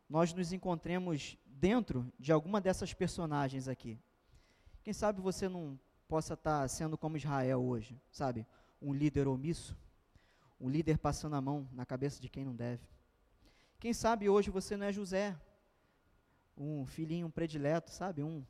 [0.08, 3.98] nós nos encontremos dentro de alguma dessas personagens aqui.
[4.82, 8.46] Quem sabe você não possa estar tá sendo como Israel hoje, sabe?
[8.80, 9.76] Um líder omisso,
[10.60, 12.86] um líder passando a mão na cabeça de quem não deve.
[13.78, 15.36] Quem sabe hoje você não é José,
[16.56, 18.22] um filhinho predileto, sabe?
[18.22, 18.44] Um,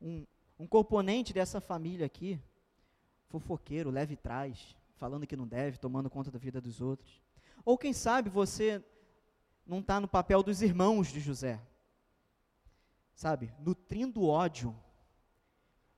[0.00, 0.24] um,
[0.58, 2.40] um componente dessa família aqui,
[3.28, 7.22] fofoqueiro, leve trás, falando que não deve, tomando conta da vida dos outros.
[7.64, 8.84] Ou quem sabe você
[9.66, 11.60] não está no papel dos irmãos de José,
[13.14, 13.52] sabe?
[13.60, 14.74] Nutrindo ódio,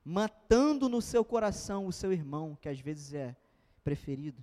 [0.05, 3.37] matando no seu coração o seu irmão, que às vezes é
[3.85, 4.43] preferido.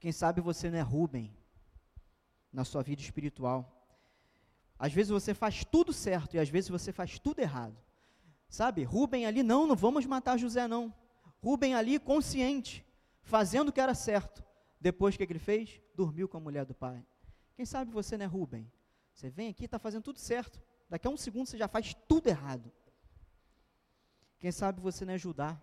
[0.00, 1.34] Quem sabe você não é Rubem
[2.52, 3.70] na sua vida espiritual.
[4.78, 7.76] Às vezes você faz tudo certo e às vezes você faz tudo errado.
[8.48, 10.92] Sabe, Rubem ali, não, não vamos matar José, não.
[11.44, 12.82] Rubem ali, consciente,
[13.20, 14.42] fazendo o que era certo.
[14.80, 15.78] Depois, o que, que ele fez?
[15.94, 17.04] Dormiu com a mulher do pai.
[17.54, 18.72] Quem sabe você não é Rubem?
[19.12, 20.58] Você vem aqui, está fazendo tudo certo.
[20.88, 22.72] Daqui a um segundo você já faz tudo errado.
[24.38, 25.60] Quem sabe você não é Judá?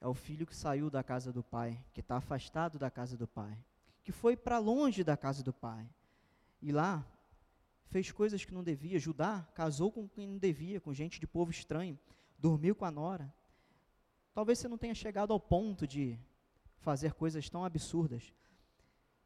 [0.00, 3.28] É o filho que saiu da casa do pai, que está afastado da casa do
[3.28, 3.62] pai,
[4.02, 5.86] que foi para longe da casa do pai.
[6.62, 7.06] E lá
[7.90, 8.98] fez coisas que não devia.
[8.98, 11.98] Judá casou com quem não devia, com gente de povo estranho,
[12.38, 13.30] dormiu com a nora.
[14.40, 16.18] Talvez você não tenha chegado ao ponto de
[16.78, 18.32] fazer coisas tão absurdas,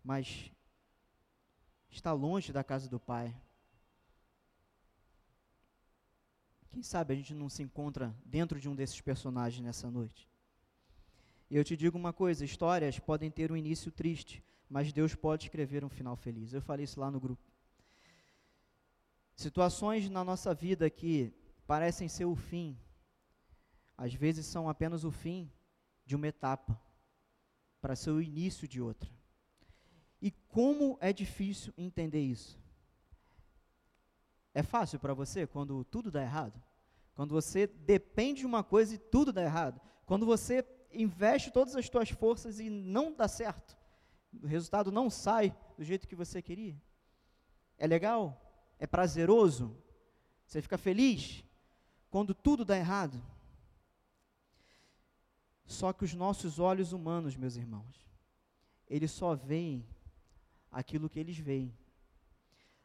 [0.02, 0.50] mas
[1.88, 3.32] está longe da casa do Pai.
[6.68, 10.28] Quem sabe a gente não se encontra dentro de um desses personagens nessa noite?
[11.48, 15.44] E eu te digo uma coisa: histórias podem ter um início triste, mas Deus pode
[15.44, 16.52] escrever um final feliz.
[16.52, 17.48] Eu falei isso lá no grupo.
[19.36, 21.32] Situações na nossa vida que
[21.68, 22.76] parecem ser o fim,
[23.96, 25.50] às vezes são apenas o fim
[26.04, 26.80] de uma etapa,
[27.80, 29.10] para ser o início de outra.
[30.20, 32.58] E como é difícil entender isso?
[34.54, 36.62] É fácil para você quando tudo dá errado?
[37.14, 39.80] Quando você depende de uma coisa e tudo dá errado?
[40.06, 43.76] Quando você investe todas as suas forças e não dá certo?
[44.42, 46.80] O resultado não sai do jeito que você queria?
[47.76, 48.40] É legal?
[48.78, 49.76] é prazeroso,
[50.46, 51.44] você fica feliz
[52.10, 53.22] quando tudo dá errado.
[55.64, 58.06] Só que os nossos olhos humanos, meus irmãos,
[58.88, 59.86] eles só veem
[60.70, 61.76] aquilo que eles veem.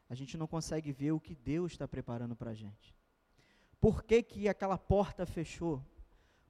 [0.08, 2.94] A gente não consegue ver o que Deus está preparando para a gente.
[3.80, 5.84] Por que, que aquela porta fechou?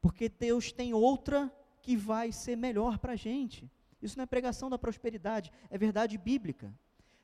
[0.01, 1.53] Porque Deus tem outra
[1.83, 3.70] que vai ser melhor para a gente.
[4.01, 6.74] Isso não é pregação da prosperidade, é verdade bíblica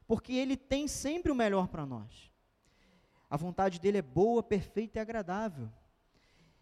[0.06, 2.32] porque Ele tem sempre o melhor para nós.
[3.28, 5.70] A vontade dele é boa, perfeita e agradável.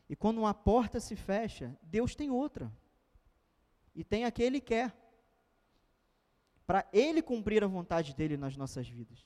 [0.09, 2.71] E quando uma porta se fecha, Deus tem outra.
[3.95, 4.95] E tem a que Ele quer.
[6.67, 9.25] Para Ele cumprir a vontade dele nas nossas vidas.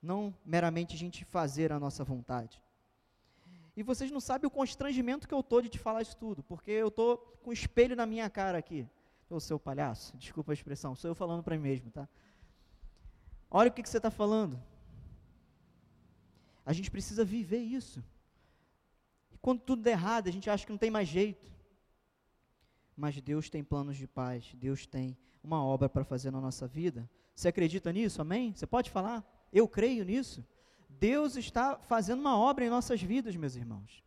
[0.00, 2.62] Não meramente a gente fazer a nossa vontade.
[3.76, 6.70] E vocês não sabem o constrangimento que eu estou de te falar isso tudo, porque
[6.70, 8.88] eu estou com o espelho na minha cara aqui.
[9.30, 12.08] Ô seu palhaço, desculpa a expressão, sou eu falando para mim mesmo, tá?
[13.50, 14.60] Olha o que, que você está falando.
[16.64, 18.02] A gente precisa viver isso.
[19.48, 21.50] Quando tudo der errado, a gente acha que não tem mais jeito.
[22.94, 27.08] Mas Deus tem planos de paz, Deus tem uma obra para fazer na nossa vida.
[27.34, 28.20] Você acredita nisso?
[28.20, 28.52] Amém?
[28.52, 29.24] Você pode falar?
[29.50, 30.44] Eu creio nisso.
[30.86, 34.04] Deus está fazendo uma obra em nossas vidas, meus irmãos.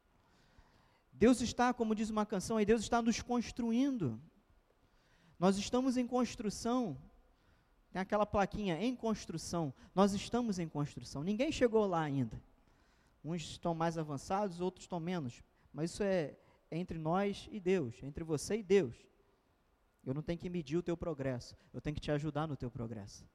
[1.12, 4.22] Deus está, como diz uma canção aí, Deus está nos construindo.
[5.40, 6.96] Nós estamos em construção
[7.92, 9.74] tem aquela plaquinha em construção.
[9.94, 11.24] Nós estamos em construção.
[11.24, 12.42] Ninguém chegou lá ainda.
[13.24, 15.44] Uns estão mais avançados, outros estão menos.
[15.74, 16.36] Mas isso é
[16.72, 18.96] entre nós e Deus, entre você e Deus.
[20.04, 22.72] Eu não tenho que medir o teu progresso, eu tenho que te ajudar no teu
[22.72, 23.26] progresso.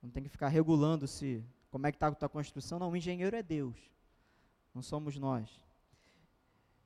[0.00, 2.78] Não tem que ficar regulando se como é que está a tua construção.
[2.78, 3.76] Não, o engenheiro é Deus,
[4.74, 5.50] não somos nós.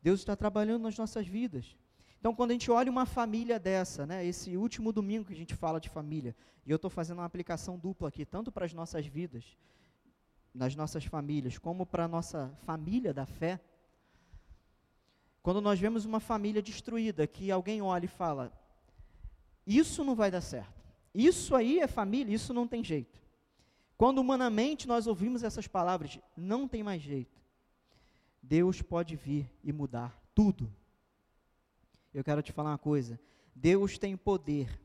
[0.02, 1.76] Deus está trabalhando nas nossas vidas.
[2.18, 5.54] Então, quando a gente olha uma família dessa, né, esse último domingo que a gente
[5.54, 6.34] fala de família,
[6.64, 9.56] e eu estou fazendo uma aplicação dupla aqui, tanto para as nossas vidas,
[10.56, 13.60] nas nossas famílias, como para a nossa família da fé.
[15.42, 18.52] Quando nós vemos uma família destruída, que alguém olha e fala:
[19.66, 20.82] Isso não vai dar certo,
[21.14, 23.20] isso aí é família, isso não tem jeito.
[23.96, 27.40] Quando humanamente nós ouvimos essas palavras, não tem mais jeito.
[28.42, 30.70] Deus pode vir e mudar tudo
[32.16, 33.20] eu quero te falar uma coisa:
[33.54, 34.80] Deus tem poder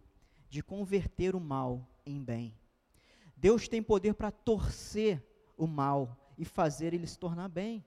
[0.50, 2.54] de converter o mal em bem.
[3.38, 5.24] Deus tem poder para torcer
[5.64, 7.86] o mal e fazer ele se tornar bem.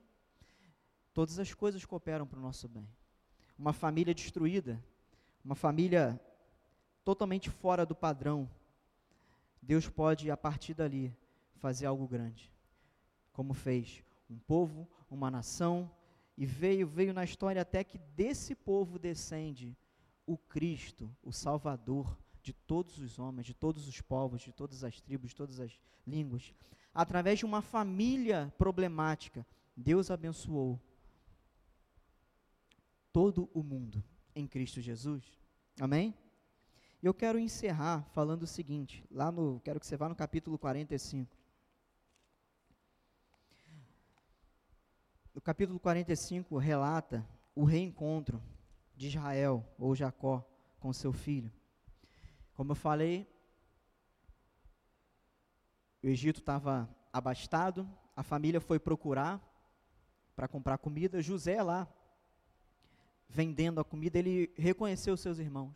[1.12, 2.88] Todas as coisas cooperam para o nosso bem.
[3.58, 4.80] Uma família destruída,
[5.44, 6.20] uma família
[7.04, 8.48] totalmente fora do padrão,
[9.60, 11.12] Deus pode, a partir dali,
[11.56, 12.52] fazer algo grande.
[13.32, 15.90] Como fez um povo, uma nação,
[16.36, 19.76] e veio, veio na história até que desse povo descende
[20.24, 25.00] o Cristo, o Salvador de todos os homens, de todos os povos, de todas as
[25.00, 26.54] tribos, de todas as línguas.
[26.94, 30.80] Através de uma família problemática, Deus abençoou
[33.12, 34.02] todo o mundo
[34.34, 35.24] em Cristo Jesus.
[35.80, 36.14] Amém?
[37.02, 41.36] Eu quero encerrar falando o seguinte, lá no, quero que você vá no capítulo 45.
[45.34, 48.40] o capítulo 45 relata o reencontro
[48.94, 51.52] de Israel, ou Jacó, com seu filho.
[52.54, 53.28] Como eu falei,
[56.04, 59.42] o Egito estava abastado, a família foi procurar
[60.36, 61.22] para comprar comida.
[61.22, 61.88] José lá,
[63.26, 65.74] vendendo a comida, ele reconheceu seus irmãos.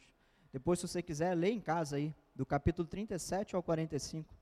[0.53, 4.35] Depois, se você quiser, lê em casa aí, do capítulo 37 ao 45.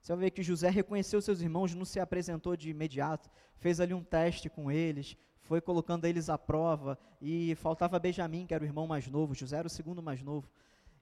[0.00, 3.92] Você vai ver que José reconheceu seus irmãos, não se apresentou de imediato, fez ali
[3.92, 8.66] um teste com eles, foi colocando eles à prova, e faltava Benjamim, que era o
[8.66, 10.48] irmão mais novo, José era o segundo mais novo.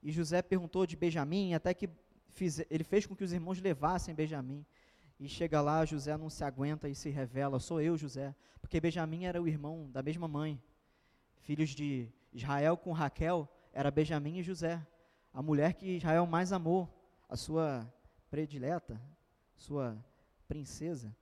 [0.03, 1.89] E José perguntou de Benjamim, até que
[2.33, 4.65] fiz, ele fez com que os irmãos levassem Benjamim.
[5.19, 8.35] E chega lá, José não se aguenta e se revela: sou eu, José.
[8.61, 10.61] Porque Benjamim era o irmão da mesma mãe.
[11.41, 14.85] Filhos de Israel com Raquel era Benjamim e José.
[15.33, 16.89] A mulher que Israel mais amou,
[17.29, 17.93] a sua
[18.31, 19.01] predileta,
[19.57, 19.97] sua
[20.49, 21.15] princesa.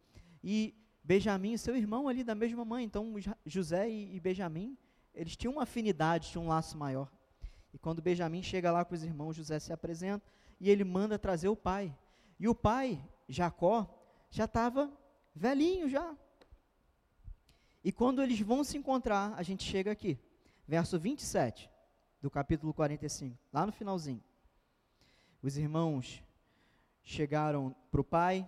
[0.42, 2.84] E Benjamim, seu irmão ali da mesma mãe.
[2.84, 4.76] Então, José e, e Benjamim,
[5.14, 7.10] eles tinham uma afinidade, tinham um laço maior.
[7.72, 11.48] E quando Benjamim chega lá com os irmãos, José se apresenta e ele manda trazer
[11.48, 11.96] o pai.
[12.38, 13.88] E o pai, Jacó,
[14.28, 14.92] já estava
[15.34, 16.14] velhinho já.
[17.82, 20.18] E quando eles vão se encontrar, a gente chega aqui,
[20.68, 21.70] verso 27
[22.20, 24.22] do capítulo 45, lá no finalzinho.
[25.42, 26.22] Os irmãos
[27.02, 28.46] chegaram para o pai,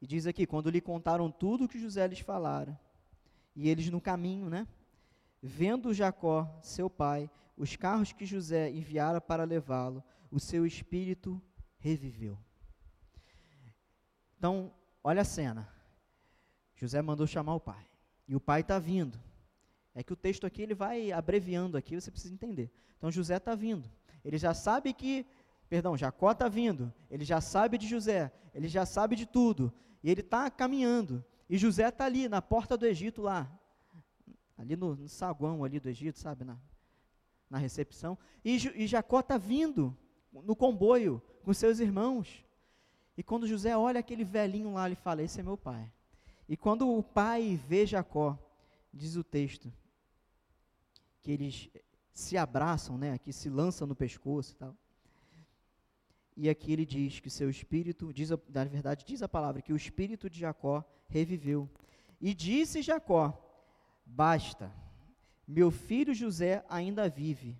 [0.00, 2.78] e diz aqui: quando lhe contaram tudo o que José lhes falara,
[3.54, 4.68] e eles no caminho, né?
[5.42, 10.04] Vendo Jacó, seu pai, os carros que José enviara para levá-lo,
[10.36, 11.40] o seu espírito
[11.78, 12.38] reviveu.
[14.36, 14.72] Então,
[15.02, 15.68] olha a cena.
[16.74, 17.86] José mandou chamar o pai.
[18.28, 19.18] E o pai está vindo.
[19.94, 22.70] É que o texto aqui ele vai abreviando aqui, você precisa entender.
[22.98, 23.90] Então José está vindo.
[24.22, 25.26] Ele já sabe que
[25.68, 29.72] Perdão, Jacó está vindo, ele já sabe de José, ele já sabe de tudo,
[30.02, 33.50] e ele está caminhando, e José está ali, na porta do Egito lá,
[34.56, 36.56] ali no, no saguão ali do Egito, sabe, na,
[37.50, 39.96] na recepção, e, e Jacó está vindo
[40.42, 42.44] no comboio com seus irmãos,
[43.16, 45.90] e quando José olha aquele velhinho lá, ele fala, esse é meu pai,
[46.48, 48.38] e quando o pai vê Jacó,
[48.92, 49.72] diz o texto,
[51.22, 51.68] que eles
[52.12, 54.76] se abraçam, né, que se lançam no pescoço e tal,
[56.36, 59.76] e aqui ele diz que seu espírito, diz, na verdade, diz a palavra, que o
[59.76, 61.68] espírito de Jacó reviveu.
[62.20, 63.32] E disse Jacó:
[64.04, 64.70] Basta,
[65.48, 67.58] meu filho José ainda vive,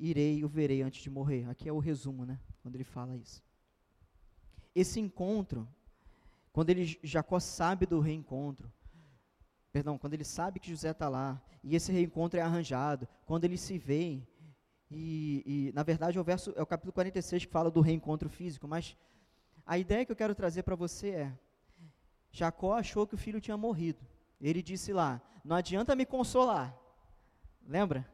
[0.00, 1.48] irei o verei antes de morrer.
[1.48, 2.40] Aqui é o resumo, né?
[2.62, 3.42] Quando ele fala isso.
[4.74, 5.68] Esse encontro,
[6.52, 8.72] quando ele, Jacó sabe do reencontro,
[9.70, 13.60] perdão, quando ele sabe que José está lá, e esse reencontro é arranjado, quando eles
[13.60, 14.26] se veem,
[14.90, 18.28] e, e, na verdade, é o, verso, é o capítulo 46 que fala do reencontro
[18.28, 18.96] físico, mas
[19.64, 21.38] a ideia que eu quero trazer para você é:
[22.32, 24.04] Jacó achou que o filho tinha morrido.
[24.40, 26.76] Ele disse lá: Não adianta me consolar.
[27.64, 28.08] Lembra?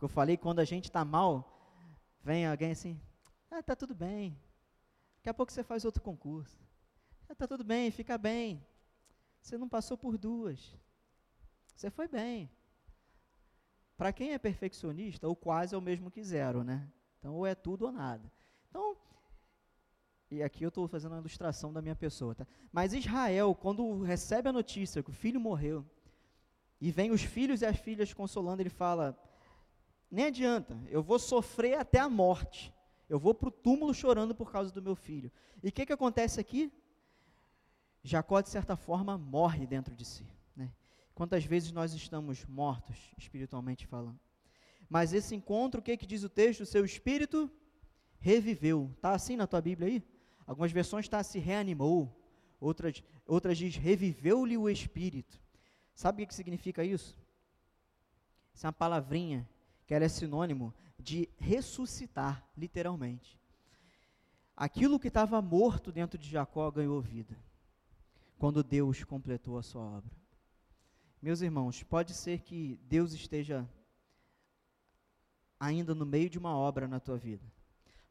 [0.00, 1.58] Eu falei quando a gente está mal,
[2.22, 3.00] vem alguém assim:
[3.50, 4.38] Ah, tá tudo bem.
[5.16, 6.62] Daqui a pouco você faz outro concurso.
[7.28, 8.64] Ah, tá tudo bem, fica bem.
[9.40, 10.76] Você não passou por duas.
[11.74, 12.50] Você foi bem.
[13.96, 16.90] Para quem é perfeccionista, o quase é o mesmo que zero, né?
[17.18, 18.30] Então, ou é tudo ou nada.
[18.68, 18.96] Então,
[20.30, 22.46] e aqui eu estou fazendo uma ilustração da minha pessoa, tá?
[22.72, 25.86] Mas Israel, quando recebe a notícia que o filho morreu,
[26.80, 29.16] e vem os filhos e as filhas consolando, ele fala:
[30.10, 32.72] nem adianta, eu vou sofrer até a morte.
[33.08, 35.30] Eu vou para o túmulo chorando por causa do meu filho.
[35.62, 36.72] E o que, que acontece aqui?
[38.02, 40.26] Jacó, de certa forma, morre dentro de si.
[40.56, 40.70] Né?
[41.14, 44.18] Quantas vezes nós estamos mortos, espiritualmente falando?
[44.88, 46.60] Mas esse encontro, o que, que diz o texto?
[46.60, 47.50] O seu espírito
[48.18, 48.90] reviveu.
[48.94, 50.02] Está assim na tua Bíblia aí?
[50.46, 52.14] Algumas versões está se reanimou.
[52.60, 55.40] Outras, outras diz reviveu-lhe o espírito.
[55.94, 57.16] Sabe o que, significa isso?
[58.54, 59.48] Isso é uma palavrinha
[59.86, 63.38] que ela é sinônimo de ressuscitar, literalmente.
[64.56, 67.36] Aquilo que estava morto dentro de Jacó ganhou vida,
[68.38, 70.10] quando Deus completou a sua obra.
[71.20, 73.68] Meus irmãos, pode ser que Deus esteja
[75.58, 77.44] ainda no meio de uma obra na tua vida.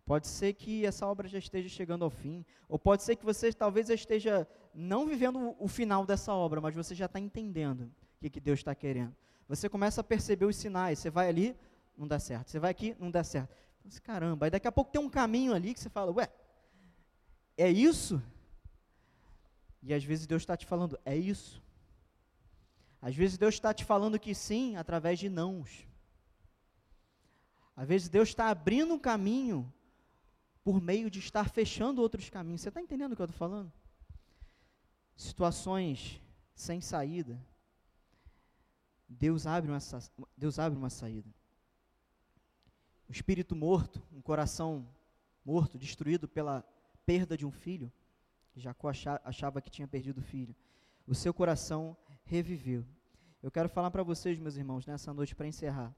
[0.05, 3.53] Pode ser que essa obra já esteja chegando ao fim, ou pode ser que você
[3.53, 8.29] talvez esteja não vivendo o final dessa obra, mas você já está entendendo o que,
[8.29, 9.15] que Deus está querendo.
[9.55, 10.99] Você começa a perceber os sinais.
[10.99, 11.55] Você vai ali,
[11.97, 12.49] não dá certo.
[12.49, 13.55] Você vai aqui, não dá certo.
[13.85, 16.29] Você, Caramba, aí daqui a pouco tem um caminho ali que você fala, ué,
[17.57, 18.21] é isso?
[19.81, 21.61] E às vezes Deus está te falando, é isso.
[23.01, 25.85] Às vezes Deus está te falando que sim, através de nãos.
[27.75, 29.71] Às vezes Deus está abrindo um caminho
[30.63, 32.61] por meio de estar fechando outros caminhos.
[32.61, 33.71] Você está entendendo o que eu estou falando?
[35.15, 36.21] Situações
[36.55, 37.37] sem saída.
[39.07, 39.79] Deus abre uma,
[40.37, 41.29] Deus abre uma saída.
[43.07, 44.87] O espírito morto, um coração
[45.45, 46.63] morto, destruído pela
[47.05, 47.91] perda de um filho.
[48.55, 48.89] Jacó
[49.23, 50.55] achava que tinha perdido o filho.
[51.07, 52.85] O seu coração reviveu.
[53.41, 55.93] Eu quero falar para vocês, meus irmãos, nessa noite para encerrar.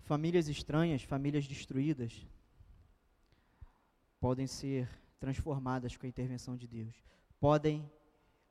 [0.00, 2.26] Famílias estranhas, famílias destruídas,
[4.20, 4.88] podem ser
[5.18, 6.94] transformadas com a intervenção de Deus.
[7.40, 7.90] Podem,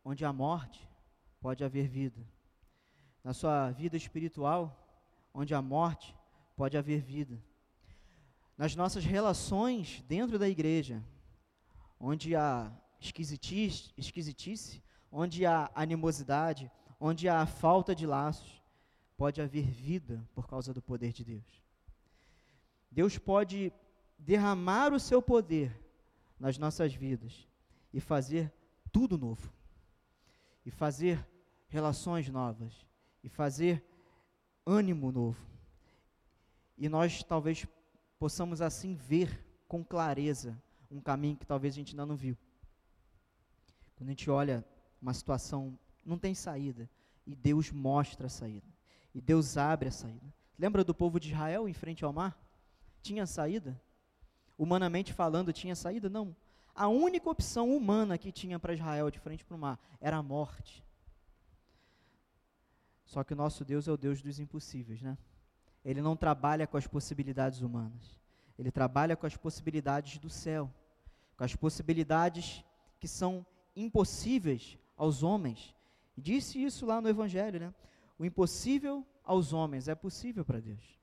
[0.03, 0.87] onde há morte,
[1.39, 2.25] pode haver vida.
[3.27, 4.73] Na sua vida espiritual,
[5.33, 6.15] onde há morte,
[6.55, 7.37] pode haver vida.
[8.57, 11.03] Nas nossas relações dentro da igreja,
[11.99, 12.71] onde há
[13.01, 18.63] esquisitice, esquisitice onde há animosidade, onde há falta de laços,
[19.17, 21.61] pode haver vida por causa do poder de Deus.
[22.89, 23.73] Deus pode
[24.17, 25.77] derramar o seu poder
[26.39, 27.45] nas nossas vidas
[27.93, 28.53] e fazer
[28.89, 29.51] tudo novo,
[30.65, 31.27] e fazer
[31.67, 32.86] relações novas,
[33.27, 33.83] e fazer
[34.65, 35.45] ânimo novo.
[36.77, 37.67] E nós talvez
[38.17, 40.57] possamos assim ver com clareza
[40.89, 42.37] um caminho que talvez a gente ainda não viu.
[43.97, 44.65] Quando a gente olha
[45.01, 46.89] uma situação, não tem saída,
[47.25, 48.67] e Deus mostra a saída,
[49.13, 50.33] e Deus abre a saída.
[50.57, 52.39] Lembra do povo de Israel em frente ao mar?
[53.01, 53.77] Tinha saída?
[54.57, 56.09] humanamente falando, tinha saída?
[56.09, 56.35] Não.
[56.73, 60.23] A única opção humana que tinha para Israel de frente para o mar era a
[60.23, 60.83] morte.
[63.07, 65.17] Só que o nosso Deus é o Deus dos impossíveis, né?
[65.83, 68.19] Ele não trabalha com as possibilidades humanas.
[68.59, 70.69] Ele trabalha com as possibilidades do céu,
[71.37, 72.65] com as possibilidades
[72.99, 73.45] que são
[73.75, 75.73] impossíveis aos homens.
[76.17, 77.73] E disse isso lá no Evangelho, né?
[78.19, 80.99] O impossível aos homens é possível para Deus.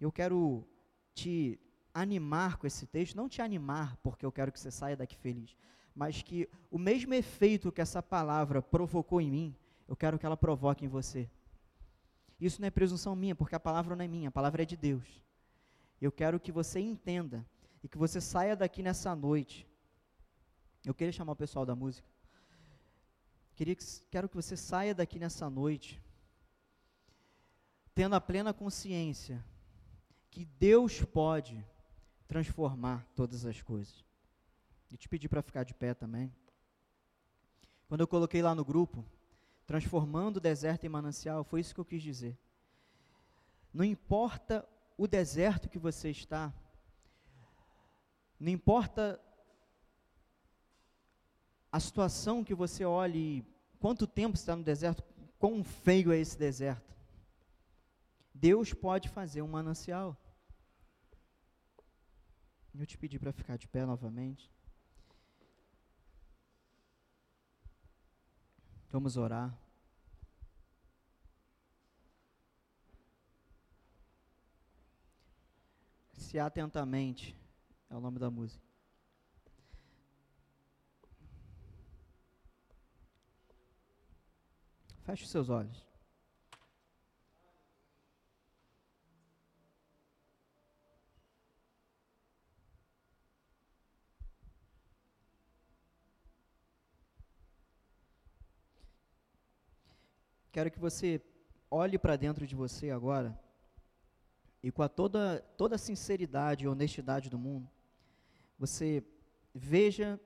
[0.00, 0.66] Eu quero
[1.12, 1.60] te
[1.92, 5.54] animar com esse texto, não te animar porque eu quero que você saia daqui feliz,
[5.94, 9.56] mas que o mesmo efeito que essa palavra provocou em mim,
[9.90, 11.28] eu quero que ela provoque em você.
[12.40, 14.76] Isso não é presunção minha, porque a palavra não é minha, a palavra é de
[14.76, 15.20] Deus.
[16.00, 17.44] Eu quero que você entenda
[17.82, 19.66] e que você saia daqui nessa noite.
[20.84, 22.08] Eu queria chamar o pessoal da música.
[23.56, 26.00] Queria que, quero que você saia daqui nessa noite
[27.92, 29.44] tendo a plena consciência
[30.30, 31.66] que Deus pode
[32.28, 34.04] transformar todas as coisas.
[34.88, 36.32] E te pedi para ficar de pé também.
[37.88, 39.04] Quando eu coloquei lá no grupo,
[39.70, 42.36] transformando o deserto em manancial, foi isso que eu quis dizer.
[43.72, 44.68] Não importa
[44.98, 46.52] o deserto que você está,
[48.40, 49.20] não importa
[51.70, 53.46] a situação que você olhe,
[53.78, 55.04] quanto tempo está no deserto,
[55.38, 56.92] quão feio é esse deserto.
[58.34, 60.20] Deus pode fazer um manancial.
[62.76, 64.50] Eu te pedi para ficar de pé novamente.
[68.90, 69.56] Vamos orar.
[76.30, 77.36] Chama-se Atentamente.
[77.88, 78.62] É o nome da música.
[85.04, 85.89] Feche os seus olhos.
[100.52, 101.20] Quero que você
[101.70, 103.38] olhe para dentro de você agora
[104.62, 107.68] e com a toda, toda a sinceridade e honestidade do mundo,
[108.58, 109.02] você
[109.54, 110.20] veja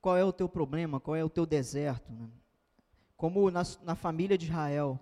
[0.00, 2.12] qual é o teu problema, qual é o teu deserto.
[2.12, 2.28] Né?
[3.16, 5.00] Como na, na família de Israel,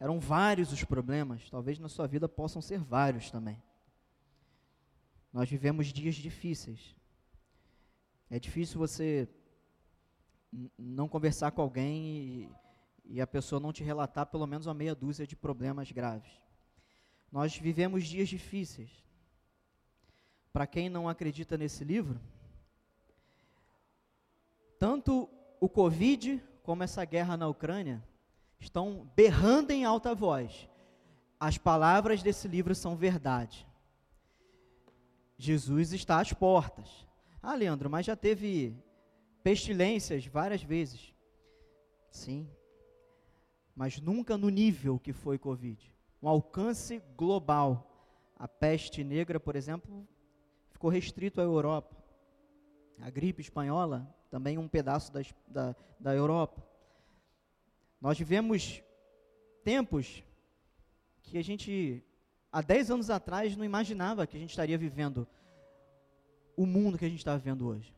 [0.00, 3.62] eram vários os problemas, talvez na sua vida possam ser vários também.
[5.32, 6.96] Nós vivemos dias difíceis.
[8.28, 9.28] É difícil você
[10.78, 12.50] não conversar com alguém e,
[13.04, 16.32] e a pessoa não te relatar pelo menos uma meia dúzia de problemas graves.
[17.30, 18.90] Nós vivemos dias difíceis.
[20.52, 22.20] Para quem não acredita nesse livro,
[24.78, 25.28] tanto
[25.60, 28.02] o Covid como essa guerra na Ucrânia
[28.60, 30.68] estão berrando em alta voz.
[31.40, 33.66] As palavras desse livro são verdade.
[35.36, 37.04] Jesus está às portas.
[37.42, 38.76] Ah, Leandro, mas já teve
[39.44, 41.14] pestilências várias vezes.
[42.10, 42.48] Sim.
[43.76, 45.94] Mas nunca no nível que foi Covid.
[46.22, 47.90] Um alcance global.
[48.36, 50.08] A peste negra, por exemplo,
[50.70, 51.94] ficou restrito à Europa.
[53.00, 56.66] A gripe espanhola, também um pedaço das, da, da Europa.
[58.00, 58.82] Nós vivemos
[59.62, 60.24] tempos
[61.22, 62.02] que a gente,
[62.50, 65.28] há 10 anos atrás, não imaginava que a gente estaria vivendo
[66.56, 67.94] o mundo que a gente está vivendo hoje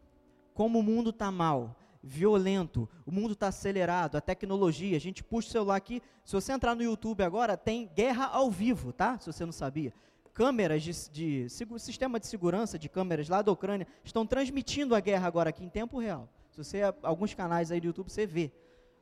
[0.56, 5.48] como o mundo está mal, violento, o mundo está acelerado, a tecnologia, a gente puxa
[5.48, 9.18] o celular aqui, se você entrar no YouTube agora, tem guerra ao vivo, tá?
[9.18, 9.92] Se você não sabia.
[10.32, 15.00] Câmeras de, de, de sistema de segurança de câmeras lá da Ucrânia estão transmitindo a
[15.00, 16.26] guerra agora aqui em tempo real.
[16.50, 18.50] Se você, alguns canais aí do YouTube, você vê.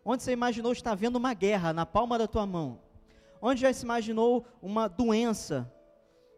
[0.05, 2.81] Onde você imaginou estar vendo uma guerra na palma da tua mão?
[3.41, 5.73] Onde já se imaginou uma doença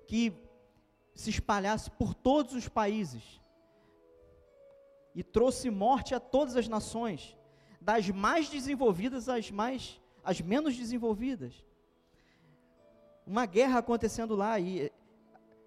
[0.07, 0.31] que
[1.15, 3.41] se espalhasse por todos os países?
[5.17, 7.35] E trouxe morte a todas as nações,
[7.81, 11.65] das mais desenvolvidas às mais às menos desenvolvidas.
[13.27, 14.93] Uma guerra acontecendo lá e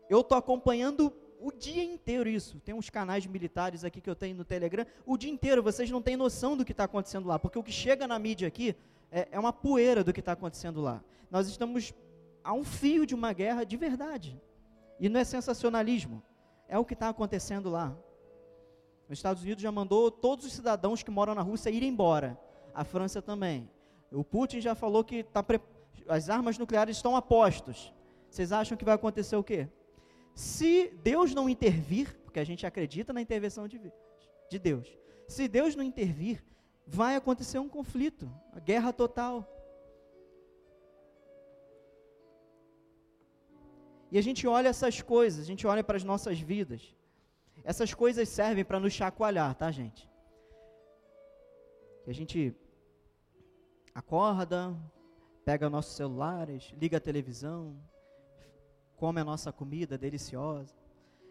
[0.09, 2.59] eu estou acompanhando o dia inteiro isso.
[2.59, 4.85] Tem uns canais militares aqui que eu tenho no Telegram.
[5.05, 7.71] O dia inteiro vocês não têm noção do que está acontecendo lá, porque o que
[7.71, 8.75] chega na mídia aqui
[9.11, 11.01] é, é uma poeira do que está acontecendo lá.
[11.31, 11.93] Nós estamos
[12.43, 14.39] a um fio de uma guerra de verdade.
[14.99, 16.21] E não é sensacionalismo.
[16.67, 17.97] É o que está acontecendo lá.
[19.10, 22.39] Os Estados Unidos já mandou todos os cidadãos que moram na Rússia ir embora.
[22.76, 23.68] A França também.
[24.12, 25.60] O Putin já falou que tá pre...
[26.07, 27.91] as armas nucleares estão a postos.
[28.30, 29.68] Vocês acham que vai acontecer o quê?
[30.36, 33.82] Se Deus não intervir, porque a gente acredita na intervenção de,
[34.49, 34.88] de Deus,
[35.28, 36.43] se Deus não intervir,
[36.86, 39.47] vai acontecer um conflito, a guerra total.
[44.12, 46.95] E a gente olha essas coisas, a gente olha para as nossas vidas.
[47.70, 50.09] Essas coisas servem para nos chacoalhar, tá, gente?
[52.03, 52.55] Que a gente
[53.93, 54.76] acorda,
[55.45, 57.80] pega nossos celulares, liga a televisão,
[58.95, 60.76] come a nossa comida deliciosa,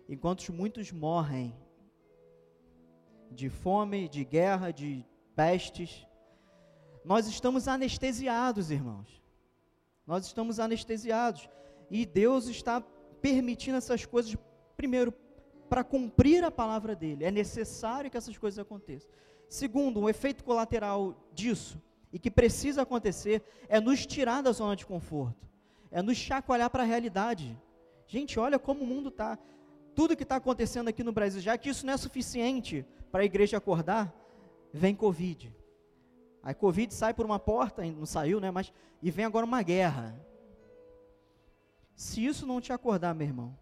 [0.09, 1.53] enquanto muitos morrem
[3.33, 6.07] de fome, de guerra, de pestes,
[7.05, 9.21] nós estamos anestesiados, irmãos.
[10.07, 11.51] Nós estamos anestesiados.
[11.91, 12.81] E Deus está
[13.21, 14.37] permitindo essas coisas,
[14.77, 15.13] primeiro,
[15.69, 17.25] para cumprir a palavra dele.
[17.25, 19.11] É necessário que essas coisas aconteçam.
[19.49, 21.81] Segundo, um efeito colateral disso,
[22.13, 25.47] e que precisa acontecer, é nos tirar da zona de conforto,
[25.91, 27.59] é nos chacoalhar para a realidade.
[28.07, 29.39] Gente, olha como o mundo está.
[29.95, 33.25] Tudo que está acontecendo aqui no Brasil, já que isso não é suficiente para a
[33.25, 34.15] igreja acordar,
[34.73, 35.55] vem Covid.
[36.43, 38.51] A Covid sai por uma porta, não saiu, né?
[38.51, 40.19] Mas e vem agora uma guerra.
[41.95, 43.59] Se isso não te acordar, meu irmão,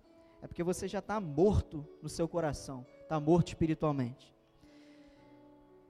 [0.47, 4.33] é porque você já está morto no seu coração, está morto espiritualmente.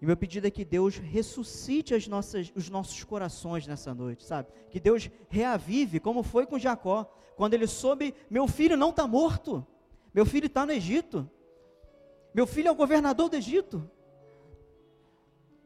[0.01, 4.49] E meu pedido é que Deus ressuscite as nossas, os nossos corações nessa noite, sabe?
[4.71, 7.05] Que Deus reavive, como foi com Jacó,
[7.37, 9.67] quando ele soube: meu filho não está morto,
[10.13, 11.29] meu filho está no Egito,
[12.33, 13.91] meu filho é o governador do Egito.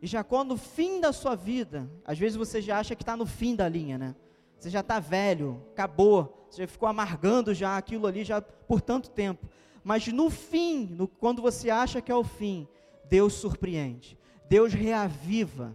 [0.03, 3.27] E Jacó, no fim da sua vida, às vezes você já acha que está no
[3.27, 4.17] fim da linha, né?
[4.61, 9.49] Você já está velho, acabou, você ficou amargando já aquilo ali já por tanto tempo.
[9.83, 12.69] Mas no fim, no, quando você acha que é o fim,
[13.09, 14.19] Deus surpreende,
[14.51, 15.75] Deus reaviva,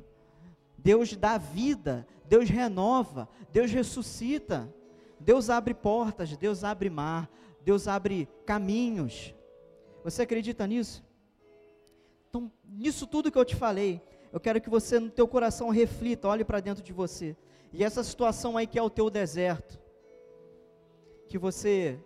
[0.78, 4.72] Deus dá vida, Deus renova, Deus ressuscita,
[5.20, 7.28] Deus abre portas, Deus abre mar,
[7.64, 9.34] Deus abre caminhos.
[10.04, 11.04] Você acredita nisso?
[12.30, 14.00] Então, nisso tudo que eu te falei,
[14.32, 17.36] eu quero que você no teu coração reflita, olhe para dentro de você.
[17.74, 19.80] E essa situação aí que é o teu deserto,
[21.28, 21.99] que você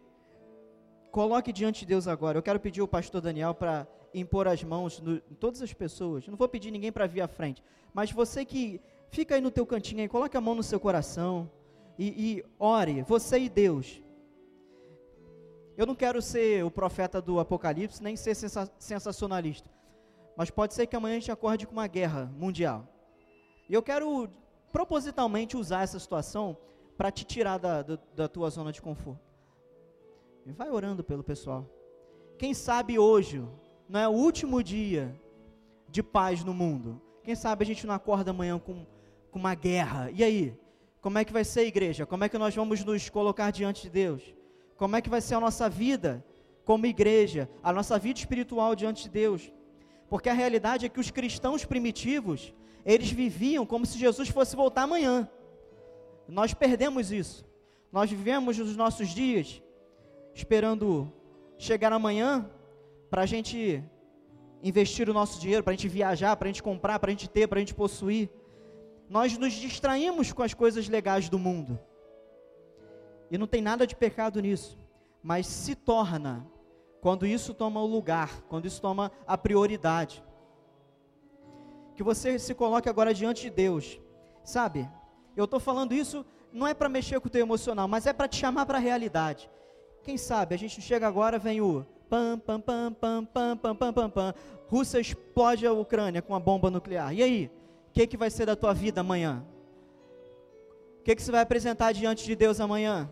[1.12, 2.38] coloque diante de Deus agora.
[2.38, 6.28] Eu quero pedir ao pastor Daniel para impor as mãos no, em todas as pessoas.
[6.28, 9.66] Não vou pedir ninguém para vir à frente, mas você que fica aí no teu
[9.66, 11.50] cantinho aí, coloque a mão no seu coração
[11.98, 14.02] e, e ore, você e Deus.
[15.78, 19.70] Eu não quero ser o profeta do Apocalipse, nem ser sensacionalista,
[20.36, 22.88] mas pode ser que amanhã a gente acorde com uma guerra mundial.
[23.70, 24.30] E eu quero
[24.72, 26.58] propositalmente usar essa situação
[26.98, 29.22] para te tirar da, da, da tua zona de conforto.
[30.46, 31.66] E vai orando pelo pessoal.
[32.38, 33.44] Quem sabe hoje
[33.88, 35.14] não é o último dia
[35.88, 37.02] de paz no mundo.
[37.24, 38.86] Quem sabe a gente não acorda amanhã com,
[39.32, 40.10] com uma guerra.
[40.12, 40.58] E aí?
[41.02, 42.06] Como é que vai ser, igreja?
[42.06, 44.36] Como é que nós vamos nos colocar diante de Deus?
[44.76, 46.24] Como é que vai ser a nossa vida
[46.66, 49.52] como igreja, a nossa vida espiritual diante de Deus?
[50.10, 52.54] Porque a realidade é que os cristãos primitivos,
[52.86, 55.30] eles viviam como se Jesus fosse voltar amanhã.
[56.28, 57.46] Nós perdemos isso.
[57.92, 59.62] Nós vivemos os nossos dias
[60.34, 61.12] esperando
[61.58, 62.50] chegar amanhã
[63.10, 63.84] para a gente
[64.62, 67.30] investir o nosso dinheiro, para a gente viajar, para a gente comprar, para a gente
[67.30, 68.30] ter, para a gente possuir.
[69.10, 71.80] Nós nos distraímos com as coisas legais do mundo.
[73.32, 74.78] E não tem nada de pecado nisso.
[75.24, 76.46] Mas se torna
[77.02, 80.24] quando isso toma o lugar, quando isso toma a prioridade.
[82.00, 84.00] Que você se coloque agora diante de Deus.
[84.42, 84.88] Sabe?
[85.36, 88.26] Eu estou falando isso não é para mexer com o teu emocional, mas é para
[88.26, 89.50] te chamar para a realidade.
[90.02, 93.94] Quem sabe a gente chega agora, vem o pam, pam, pam, pam, pam, pam, pam,
[93.94, 94.34] pam, pam.
[94.70, 97.14] Rússia explode a Ucrânia com uma bomba nuclear.
[97.14, 97.52] E aí?
[97.90, 99.46] O que, que vai ser da tua vida amanhã?
[101.02, 103.10] O que, que você vai apresentar diante de Deus amanhã?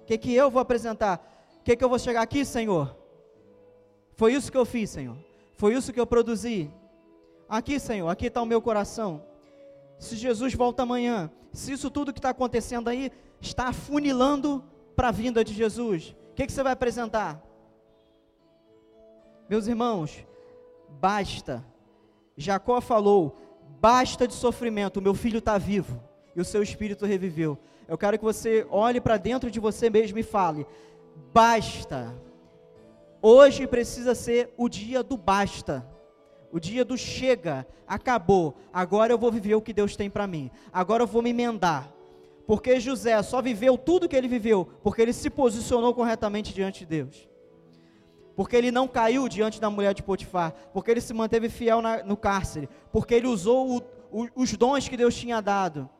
[0.00, 1.20] O que, que eu vou apresentar?
[1.60, 2.96] O que, que eu vou chegar aqui, Senhor?
[4.14, 5.18] Foi isso que eu fiz, Senhor.
[5.58, 6.70] Foi isso que eu produzi.
[7.48, 9.22] Aqui, Senhor, aqui está o meu coração.
[9.98, 14.64] Se Jesus volta amanhã, se isso tudo que está acontecendo aí está afunilando
[14.96, 17.42] para a vinda de Jesus, o que, que você vai apresentar?
[19.48, 20.26] Meus irmãos,
[21.00, 21.64] basta.
[22.36, 23.36] Jacó falou:
[23.80, 26.02] basta de sofrimento, o meu filho está vivo
[26.34, 27.58] e o seu espírito reviveu.
[27.86, 30.66] Eu quero que você olhe para dentro de você mesmo e fale:
[31.32, 32.14] basta.
[33.20, 35.93] Hoje precisa ser o dia do basta.
[36.54, 38.54] O dia do chega, acabou.
[38.72, 40.52] Agora eu vou viver o que Deus tem para mim.
[40.72, 41.92] Agora eu vou me emendar.
[42.46, 46.86] Porque José só viveu tudo que ele viveu porque ele se posicionou corretamente diante de
[46.86, 47.28] Deus.
[48.36, 52.04] Porque ele não caiu diante da mulher de Potifar, porque ele se manteve fiel na,
[52.04, 53.76] no cárcere, porque ele usou
[54.12, 55.90] o, o, os dons que Deus tinha dado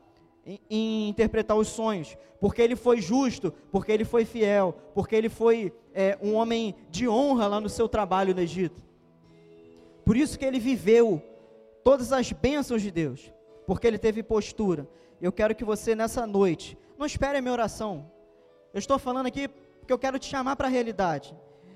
[0.45, 5.27] em, em, interpretar os sonhos, porque ele foi justo, porque ele foi fiel, porque ele
[5.27, 8.85] foi é, um homem de honra lá no seu trabalho no Egito.
[10.05, 11.21] Por isso que ele viveu
[11.83, 13.33] todas as bênçãos de Deus,
[13.65, 14.87] porque ele teve postura.
[15.19, 18.09] Eu quero que você nessa noite, não espere a minha oração.
[18.73, 19.47] Eu estou falando aqui
[19.79, 21.35] porque eu quero te chamar para a realidade.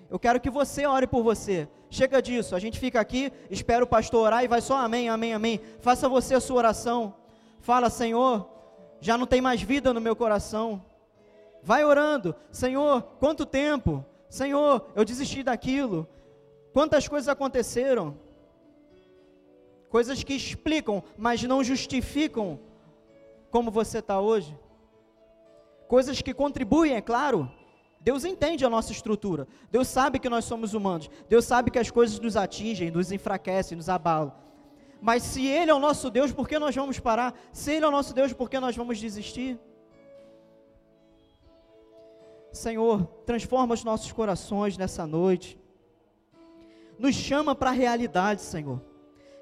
[0.10, 1.68] Eu quero que você ore por você.
[1.90, 5.34] Chega disso, a gente fica aqui, espera o pastor orar e vai só amém, amém,
[5.34, 5.60] amém.
[5.80, 7.16] Faça você a sua oração.
[7.60, 8.48] Fala, Senhor,
[9.00, 10.84] já não tem mais vida no meu coração.
[11.64, 14.06] Vai orando, Senhor, quanto tempo?
[14.30, 16.08] Senhor, eu desisti daquilo.
[16.74, 18.18] Quantas coisas aconteceram?
[19.90, 22.60] Coisas que explicam, mas não justificam
[23.50, 24.58] como você está hoje.
[25.88, 27.52] Coisas que contribuem, é claro.
[28.00, 29.48] Deus entende a nossa estrutura.
[29.72, 31.10] Deus sabe que nós somos humanos.
[31.28, 34.34] Deus sabe que as coisas nos atingem, nos enfraquecem, nos abalam.
[35.02, 37.34] Mas se Ele é o nosso Deus, por que nós vamos parar?
[37.52, 39.60] Se Ele é o nosso Deus, por que nós vamos desistir?
[42.52, 45.59] Senhor, transforma os nossos corações nessa noite.
[47.00, 48.80] Nos chama para a realidade, Senhor.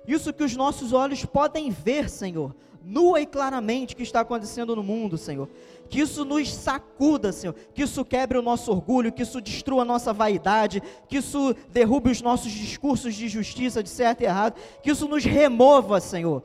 [0.07, 2.55] Isso que os nossos olhos podem ver, Senhor
[2.87, 5.49] nua e claramente que está acontecendo no mundo, Senhor.
[5.89, 7.53] Que isso nos sacuda, Senhor.
[7.73, 12.09] Que isso quebre o nosso orgulho, que isso destrua a nossa vaidade, que isso derrube
[12.09, 14.57] os nossos discursos de justiça, de certo e errado.
[14.81, 16.41] Que isso nos remova, Senhor,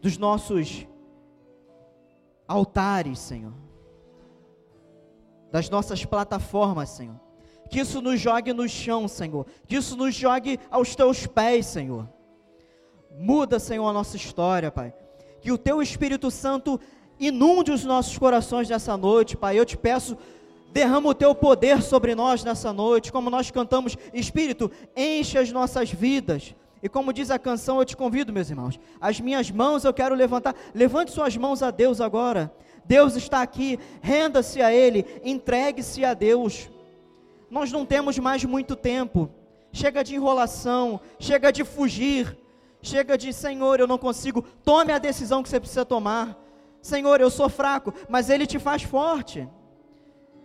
[0.00, 0.86] dos nossos
[2.48, 3.52] altares, Senhor.
[5.50, 7.20] Das nossas plataformas, Senhor.
[7.72, 9.46] Que isso nos jogue no chão, Senhor.
[9.66, 12.06] Que isso nos jogue aos teus pés, Senhor.
[13.18, 14.92] Muda, Senhor, a nossa história, Pai.
[15.40, 16.78] Que o Teu Espírito Santo
[17.18, 19.58] inunde os nossos corações nessa noite, Pai.
[19.58, 20.18] Eu te peço,
[20.70, 25.90] derrama o Teu poder sobre nós nessa noite, como nós cantamos, Espírito, enche as nossas
[25.90, 26.54] vidas.
[26.82, 30.14] E como diz a canção, eu te convido, meus irmãos, as minhas mãos eu quero
[30.14, 30.54] levantar.
[30.74, 32.54] Levante suas mãos a Deus agora.
[32.84, 36.68] Deus está aqui, renda-se a Ele, entregue-se a Deus.
[37.52, 39.28] Nós não temos mais muito tempo.
[39.74, 42.34] Chega de enrolação, chega de fugir,
[42.80, 44.40] chega de Senhor, eu não consigo.
[44.64, 46.34] Tome a decisão que você precisa tomar.
[46.80, 49.46] Senhor, eu sou fraco, mas Ele te faz forte.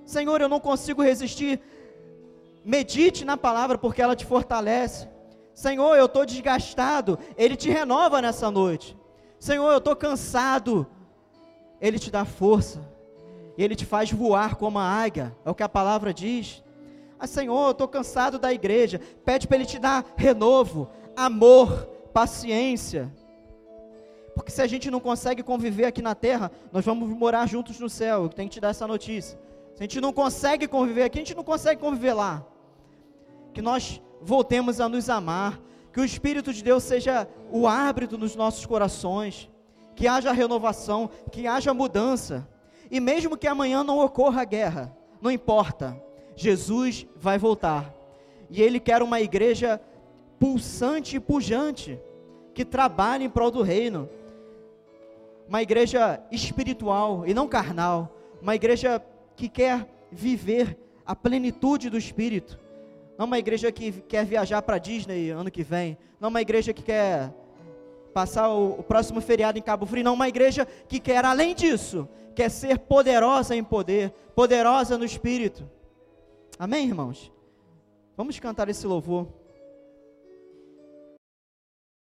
[0.05, 1.61] Senhor, eu não consigo resistir.
[2.65, 5.07] Medite na palavra, porque ela te fortalece.
[5.53, 8.97] Senhor, eu estou desgastado, Ele te renova nessa noite.
[9.39, 10.85] Senhor, eu estou cansado,
[11.79, 12.85] Ele te dá força,
[13.57, 16.66] Ele te faz voar como a águia, é o que a palavra diz.
[17.19, 23.11] Ah, Senhor, eu estou cansado da igreja, pede para Ele te dar renovo, amor, paciência.
[24.35, 27.89] Porque se a gente não consegue conviver aqui na terra, nós vamos morar juntos no
[27.89, 28.23] céu.
[28.23, 29.39] Eu tenho que te dar essa notícia.
[29.73, 32.45] Se a gente não consegue conviver aqui, a gente não consegue conviver lá.
[33.51, 35.59] Que nós voltemos a nos amar,
[35.91, 39.49] que o Espírito de Deus seja o árbitro nos nossos corações,
[39.95, 42.47] que haja renovação, que haja mudança,
[42.91, 45.99] e mesmo que amanhã não ocorra guerra, não importa,
[46.37, 47.93] Jesus vai voltar,
[48.49, 49.81] e Ele quer uma igreja
[50.39, 51.99] pulsante e pujante,
[52.53, 54.09] que trabalhe em prol do reino,
[55.49, 59.03] uma igreja espiritual e não carnal, uma igreja
[59.35, 62.59] que quer viver a plenitude do Espírito,
[63.17, 65.97] não uma igreja que quer viajar para Disney ano que vem.
[66.19, 67.33] Não uma igreja que quer
[68.13, 70.03] passar o, o, próximo feriado em Cabo Frio.
[70.03, 75.67] Não uma igreja que quer, além disso, quer ser poderosa em poder, poderosa no Espírito.
[76.59, 77.31] Amém, irmãos?
[78.15, 79.27] Vamos cantar esse louvor.